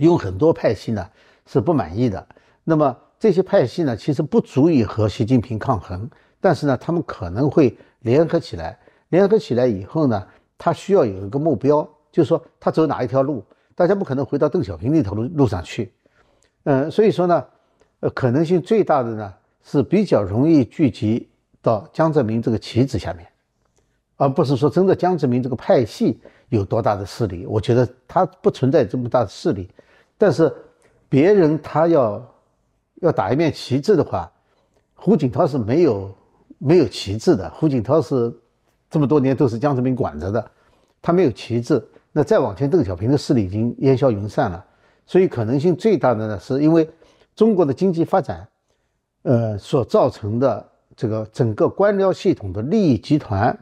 [0.00, 1.08] 有很多派系呢
[1.46, 2.26] 是不满意的。
[2.64, 6.08] 那么这些派系呢，其实不足以和习近平抗衡，
[6.40, 8.78] 但是呢，他们可能会联合起来。
[9.10, 10.26] 联合起来以后呢，
[10.58, 15.92] 他需要有一个目标，就是说他走哪一条路，大家不可能回到邓小平那条路路上去。
[16.64, 17.44] 嗯，所以说呢，
[18.00, 19.32] 呃，可能性最大的呢
[19.62, 21.28] 是比较容易聚集
[21.62, 23.26] 到江泽民这个旗帜下面。
[24.16, 29.68] 而不是说真的江泽民这个派系有多大的势力，我觉得他不存在这么大的势力。
[30.16, 30.52] 但是
[31.08, 32.34] 别人他要
[32.96, 34.30] 要打一面旗帜的话，
[34.94, 36.14] 胡锦涛是没有
[36.58, 37.50] 没有旗帜的。
[37.50, 38.32] 胡锦涛是
[38.90, 40.50] 这么多年都是江泽民管着的，
[41.02, 41.82] 他没有旗帜。
[42.12, 44.64] 那再往前，邓小平的势力已经烟消云散了。
[45.04, 46.88] 所以可能性最大的呢，是因为
[47.34, 48.46] 中国的经济发展，
[49.22, 53.58] 呃，所造成的这个整个官僚系统的利益集团。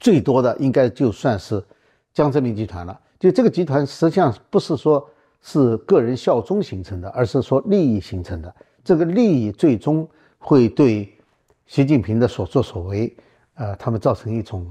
[0.00, 1.62] 最多的应该就算是
[2.12, 3.00] 江泽民集团了。
[3.18, 5.08] 就这个集团实际上不是说
[5.44, 8.52] 是个人效忠形成的，而是说利益形成的。
[8.82, 11.16] 这个利益最终会对
[11.66, 13.14] 习近平的所作所为，
[13.54, 14.66] 呃，他们造成一种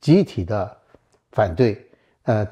[0.00, 0.76] 集体的
[1.32, 1.84] 反对。
[2.22, 2.46] 呃，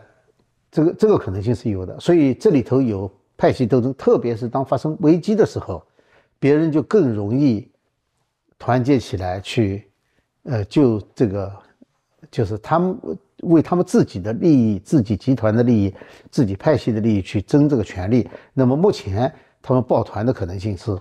[0.71, 1.99] 这个这个可能性是有的。
[1.99, 5.83] 所以这里头有派系斗争，特别是当发生危机的时候，
[6.39, 7.71] 别人就更容易
[8.59, 9.89] 团结起来去，
[10.43, 11.51] 呃，就这个。
[12.31, 12.97] 就是他们
[13.43, 15.95] 为他们自己的利益、自己集团的利益、
[16.31, 18.29] 自己派系的利益去争这个权利。
[18.53, 19.33] 那么目前
[19.63, 20.97] 他们抱团的可能性是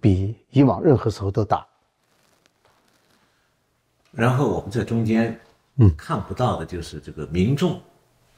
[0.00, 1.66] 比以往任何时候都大。
[4.10, 5.38] 然后我们在中间，
[5.76, 7.80] 嗯，看不到的就是这个民众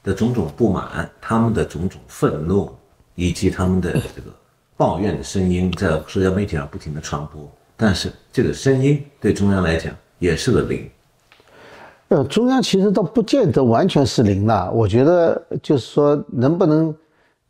[0.02, 2.72] 的种种不满、他们的种种愤怒，
[3.14, 4.32] 以及他们的这个
[4.76, 7.50] 抱怨的声音，在社交媒体上不停的传播。
[7.76, 10.88] 但是这个声音对中央来讲也是个零。
[12.08, 14.70] 呃，中央其实倒不见得完全是零了。
[14.70, 16.94] 我觉得就是说，能不能，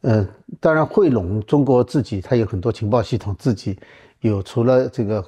[0.03, 0.27] 呃，
[0.61, 3.77] 当然汇拢中国自己，它有很多情报系统，自己
[4.21, 5.23] 有除了这个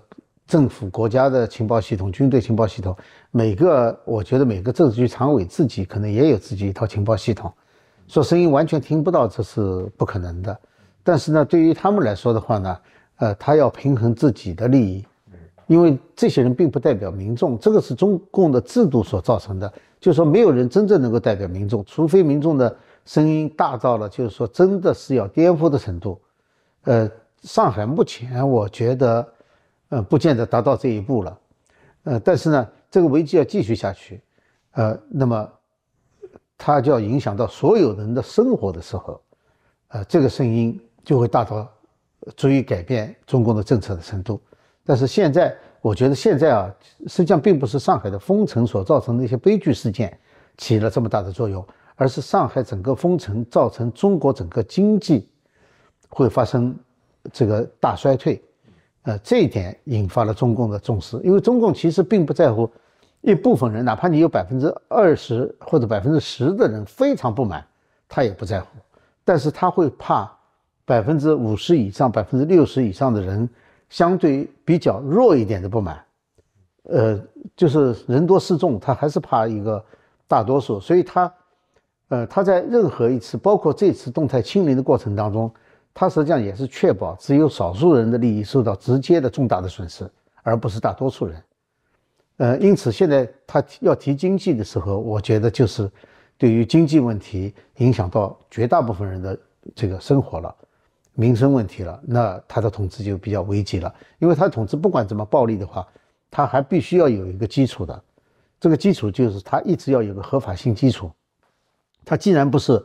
[0.47, 2.97] 政府国家的情报系统、军队情报系统，
[3.33, 7.53] 每个我觉得每个政治局常委自己可能也有自己一套情报系统，
[8.07, 9.61] 说声音完全听不到，这是
[9.97, 10.57] 不可能的。
[11.03, 12.79] 但是呢，对于他们来说的话呢，
[13.17, 15.05] 呃，他要平衡自己的利益。
[15.67, 19.73] 因为这些人并不代表民众，这个是中共的制度所造成的。
[19.99, 26.21] 就是说，没有人真正能够代表民众，除非民众的声音大到了，就是说真的是要颠覆的程度。
[26.85, 27.11] 呃，
[27.43, 29.27] 上海目前我觉得，
[29.89, 31.39] 呃，不见得达到这一步了。
[32.05, 34.21] 呃，但是呢，这个危机要继续下去，
[34.73, 35.51] 呃，那么
[36.57, 39.21] 它就要影响到所有人的生活的时候，
[39.89, 41.69] 呃，这个声音就会大到
[42.37, 44.41] 足以改变中共的政策的程度。
[44.87, 46.75] 但是现在，我觉得现在啊，
[47.09, 50.17] 实际上并不是上海的封城所造成的一些悲剧事件
[50.57, 51.67] 起了这么大的作用，
[51.97, 55.29] 而是上海整个封城造成中国整个经济
[56.09, 56.75] 会发生
[57.33, 58.41] 这个大衰退，
[59.03, 62.71] 呃，这一点引发了中共的重视，因为中共其实并不在乎。
[63.23, 67.67] 一部分人，哪怕你有百分之二十或者百分之十的人非常不满，
[68.09, 68.69] 他也不在乎，
[69.25, 70.31] 但是他会怕
[70.85, 73.49] 百分之五十以上、百分之六十以上的人
[73.89, 76.05] 相对比较弱一点的不满，
[76.85, 77.21] 呃，
[77.57, 79.85] 就是人多势众，他还是怕一个
[80.27, 81.33] 大多数，所以他，
[82.09, 85.53] 呃，他在任何一次，包括这次动态清零的过程当中，
[85.95, 90.09] 他实际上也是确保只有少数人的利益受到直接的重大的损失，
[90.43, 91.43] 而不是大多数人。
[92.39, 95.91] 呃，因此现在他要提经济的时候，我觉得就是
[96.37, 99.39] 对于经济问题影响到绝大部分人的
[99.75, 100.55] 这个生活了，
[101.17, 103.93] 民生问题了，那他的统治就比较危急了。
[104.19, 105.85] 因为他统治不管怎么暴力的话，
[106.31, 108.03] 他还必须要有一个基础的，
[108.61, 111.11] 这个基础就是他一直要有个合法性基础。
[112.05, 112.85] 他既然不是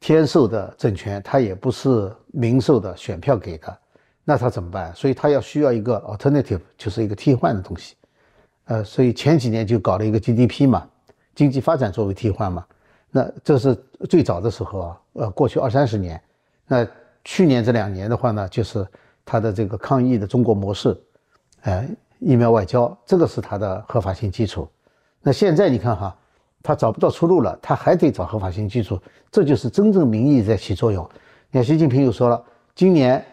[0.00, 3.78] 天授的政权，他也不是民授的选票给的，
[4.24, 4.94] 那他怎么办？
[4.94, 7.94] 所以他要需要一个 alternative，就是一个替换的东西。
[8.64, 10.86] 呃，所以前几年就搞了一个 GDP 嘛，
[11.34, 12.66] 经济发展作为替换嘛。
[13.10, 13.74] 那这是
[14.08, 16.20] 最早的时候啊，呃，过去二三十年。
[16.66, 16.86] 那
[17.24, 18.86] 去年这两年的话呢，就是
[19.24, 20.98] 它的这个抗疫的中国模式，
[21.62, 21.86] 呃，
[22.18, 24.68] 疫苗外交，这个是它的合法性基础。
[25.22, 26.16] 那现在你看哈，
[26.62, 28.98] 他找不到出路了，他还得找合法性基础，
[29.30, 31.08] 这就是真正民意在起作用。
[31.50, 32.42] 你看习近平又说了，
[32.74, 33.24] 今年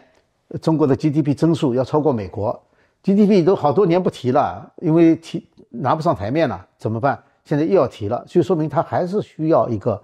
[0.61, 2.61] 中国的 GDP 增速要超过美国。
[3.03, 7.21] GDP 都好多年不提了，因为提拿不上台面了，怎么办？
[7.45, 10.01] 现在又要提了，就说明它还是需要一个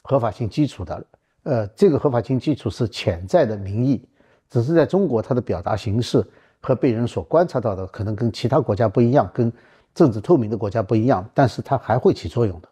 [0.00, 1.04] 合法性基础的。
[1.46, 4.04] 呃，这个合法性基础是潜在的民意，
[4.50, 6.20] 只是在中国它的表达形式
[6.60, 9.52] 和被人所观察到的可能跟其他国家不一样，跟
[9.94, 12.68] 政治透明的国家不一样，但是它还会起作用的。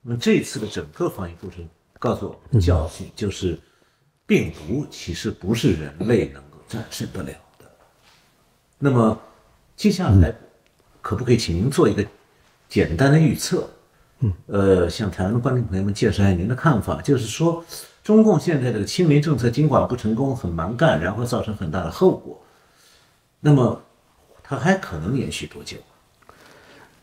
[0.00, 1.68] 那么这一次的整个防疫过程
[1.98, 3.58] 告诉我们教训就是，
[4.26, 7.64] 病毒其实不是人类能够战胜得了的。
[8.78, 9.20] 那么，
[9.74, 10.32] 接下来
[11.02, 12.06] 可不可以请您做一个
[12.68, 13.68] 简单的预测？
[14.24, 17.62] 嗯，呃，向台湾的观众朋友们介绍一下您的看法，就是说，
[18.02, 22.40] 中共现在这个清零政策尽管不成功，很蛮干，然后造成很大的后果，
[23.38, 23.78] 那么
[24.42, 25.76] 它还可能延续多久？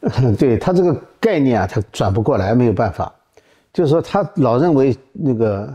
[0.01, 3.13] 嗯 对他这个概念啊，他转不过来，没有办法。
[3.71, 5.71] 就是说，他老认为那个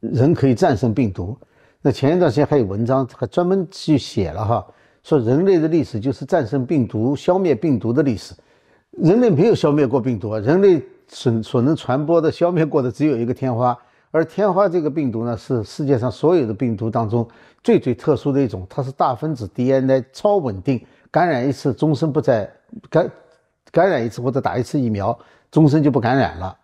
[0.00, 1.38] 人可以战胜病毒。
[1.80, 4.66] 那前一段时间还有文章还专门去写了哈。
[5.04, 8.34] 说人类的历史就是战胜病毒、消灭病毒的历史。
[8.96, 13.76] 人类没有消灭过病毒，人类所所能传播的、消灭过的只有一个天花。
[14.10, 17.26] 而天花这个病毒呢，是世界上所有的病毒当中
[17.62, 22.50] 最最特殊的一种，它是大分子 DNA 超稳定，感染一次终身不再
[22.88, 23.10] 感
[23.70, 25.16] 感染一次或者打一次疫苗，
[25.50, 26.56] 终身就不感染了。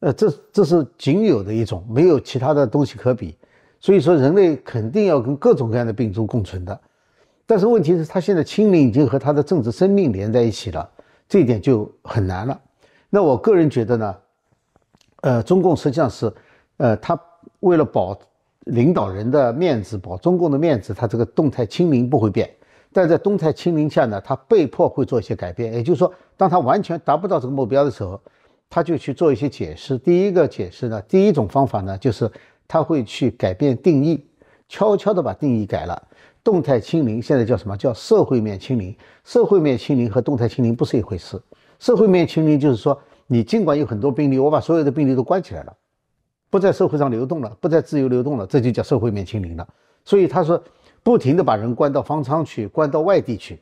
[0.00, 3.34] 呃，这这是仅有的一种，没有其他的东西可比。
[3.80, 6.78] 所以说，人类肯定要跟各种各样的病毒共存的。
[7.46, 10.86] 但是问题是，他现在清零已经和他的政治生命连在一起了，
[11.30, 12.60] 这一点就很难了。
[13.08, 14.16] 那我个人觉得呢，
[15.20, 16.32] 呃，中共实际上是，
[16.78, 17.18] 呃，他
[17.60, 18.18] 为了保
[18.64, 22.50] 领导人的面子，保中共的面子，他这个动态清零不会变。
[22.92, 25.72] 但在动态清零下呢，他被迫会做一些改变。
[25.72, 28.20] 也就是说，当他完全达不到这个目标的时候，
[28.68, 29.96] 他就去做一些解释。
[29.96, 32.28] 第一个解释呢，第一种方法呢，就是
[32.66, 34.26] 他会去改变定义，
[34.68, 36.02] 悄悄地把定义改了。
[36.42, 37.76] 动态清零现在叫什么？
[37.76, 38.96] 叫社会面清零。
[39.24, 41.40] 社会面清零和动态清零不是一回事。
[41.78, 45.76] 社会面清零就是说，你尽管有很多病例，我把所有的病例都关起来了，
[46.50, 49.66] 不在社会上流动了，不再自由流动了，这就叫社会面清零了。
[50.04, 50.62] 所以他说，
[51.02, 53.60] 不停的把人关到方舱去，关到外地去。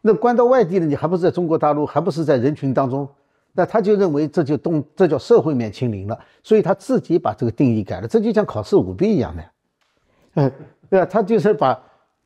[0.00, 3.08] 那关到外地了，你还不是在中国大陆，还不是在人群当中？
[3.52, 6.18] 那他就认为这就动，这叫社会面清零了。
[6.42, 9.44] 所以他自己把这个定义改了，这就像考试舞弊一样的。
[10.34, 10.52] 嗯，
[10.88, 11.06] 对吧？
[11.06, 11.78] 他就是把。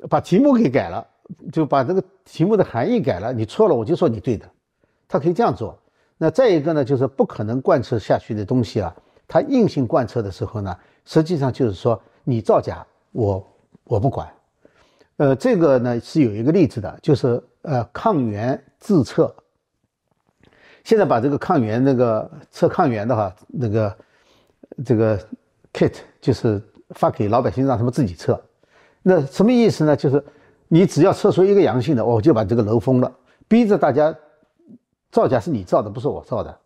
[0.09, 1.07] 把题目给改了，
[1.53, 3.33] 就把这个题目的含义改了。
[3.33, 4.49] 你错了，我就说你对的。
[5.09, 5.79] 他可以这样做。
[6.17, 8.95] 那再一个呢，就是不可能贯彻下去的东西啊，
[9.27, 13.47] 他硬性贯彻的时候呢，实际上就是说你造假，我
[13.85, 14.29] 我不管。
[15.17, 19.35] 呃，这个呢是有一个例子的，就是呃抗原自测。
[20.83, 23.97] 现在把这个抗原那个测抗原的哈，那个
[24.85, 25.19] 这个
[25.73, 28.41] kit 就是发给老百姓，让他们自己测。
[29.07, 29.95] 那什么意思呢？
[29.95, 30.25] 就是
[30.67, 33.13] 你只要测出一个阳性的，我就把这个楼封了，
[33.47, 34.13] 逼着大家
[35.11, 36.59] 造假是你造的，不是我造的。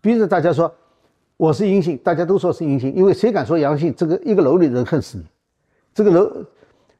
[0.00, 0.72] 逼着大家说
[1.36, 5.24] 我是阴性，大家都说是阴性，因为谁敢说阳性，这个一个楼里人恨死你。
[5.92, 6.32] 这个楼，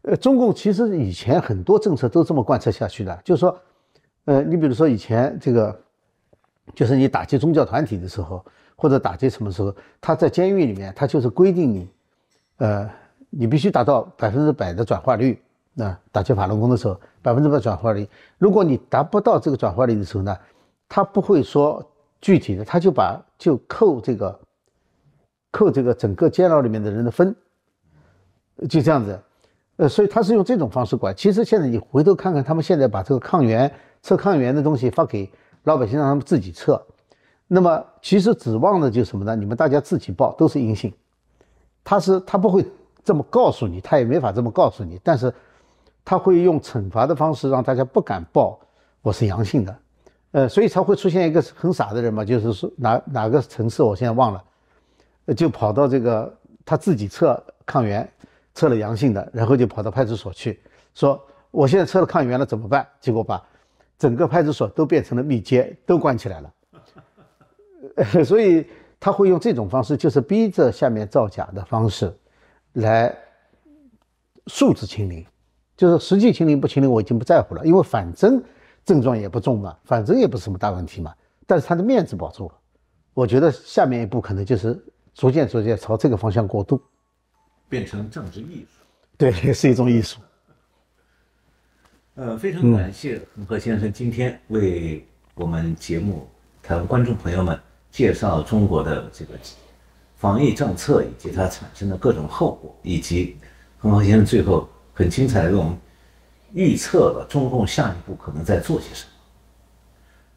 [0.03, 3.57] 呃，中共其实以前很多政策都这么贯彻下去的，就是说，
[4.25, 5.81] 呃，你比如说以前这个，
[6.75, 11.89] 就是你打击宗教团体的时候，或者打击什么时候，他在监狱里面，他就是规定你，
[12.57, 12.91] 呃，
[13.31, 15.41] 你必须达到百分之百的转化率。
[15.73, 18.07] 那打击法轮功的时候，百分之百转化率，
[18.39, 20.37] 如果你达不到这个转化率的时候呢，
[20.89, 21.83] 他不会说
[22.21, 24.39] 具体的，他就把就扣这个，
[25.53, 27.35] 扣这个整个监牢里面的人的分，
[28.69, 29.19] 就这样子，
[29.77, 31.15] 呃，所以他是用这种方式管。
[31.15, 33.73] 其实现在你回头看看，他们现在把这个抗原
[34.03, 35.31] 测抗原的东西发给
[35.63, 36.85] 老百姓，让他们自己测，
[37.47, 39.37] 那么其实指望的就什么呢？
[39.37, 40.93] 你们大家自己报都是阴性，
[41.85, 42.67] 他是他不会
[43.11, 45.35] 这么告诉你，他也没法这么告诉你，但是。
[46.03, 48.59] 他会用惩罚的方式让大家不敢报
[49.03, 49.79] 我是阳性的，
[50.33, 54.43] 呃，所以才会出现一个很傻的人嘛，就是说哪哪个城市我现在忘了，
[55.37, 56.35] 就跑到这个
[56.65, 58.11] 他自己测抗原，
[58.55, 60.59] 测了阳性的，然后就跑到派出所去
[60.95, 62.85] 说我现在测了抗原了怎么办？
[62.99, 63.41] 结果把
[63.99, 66.53] 整个派出所都变成了密接，都关起来了。
[68.25, 68.67] 所以
[68.99, 72.13] 他会用这种方式，就是逼着下面造假的方式，
[72.75, 73.17] 来
[74.47, 75.25] 数字清零。
[75.77, 78.43] 就是实际清零不清零，我已经不在乎了，因为反正
[78.85, 81.15] 症状也不重嘛，反正也不是什么大问题嘛。
[81.47, 82.55] 但是他的面子保住了，
[83.15, 84.79] 我觉得下面一步可能就是
[85.15, 86.79] 逐渐逐渐朝这个方向过渡，
[87.67, 88.85] 变成政治艺术。
[89.17, 90.21] 对，是一种艺术。
[92.17, 95.03] 呃，非常感谢恒河先生今天为
[95.35, 96.29] 我们节目
[96.63, 97.59] 台湾观众朋友们
[97.91, 99.33] 介绍中国的这个
[100.21, 103.37] 防疫政策以及它产生的各种后果，以及
[103.79, 104.69] 恒河先生最后。
[104.93, 105.75] 很精彩的给，我们
[106.53, 109.11] 预测了中共下一步可能在做些什么。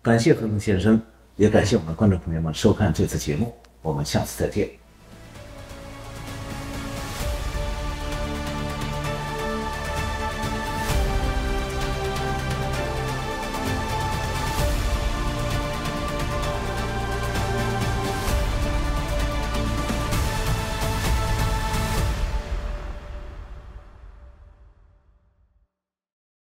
[0.02, 1.02] 感谢何腾先生，
[1.36, 4.83] 也感谢我们的观众朋友们收看这次节目，我们下次再见。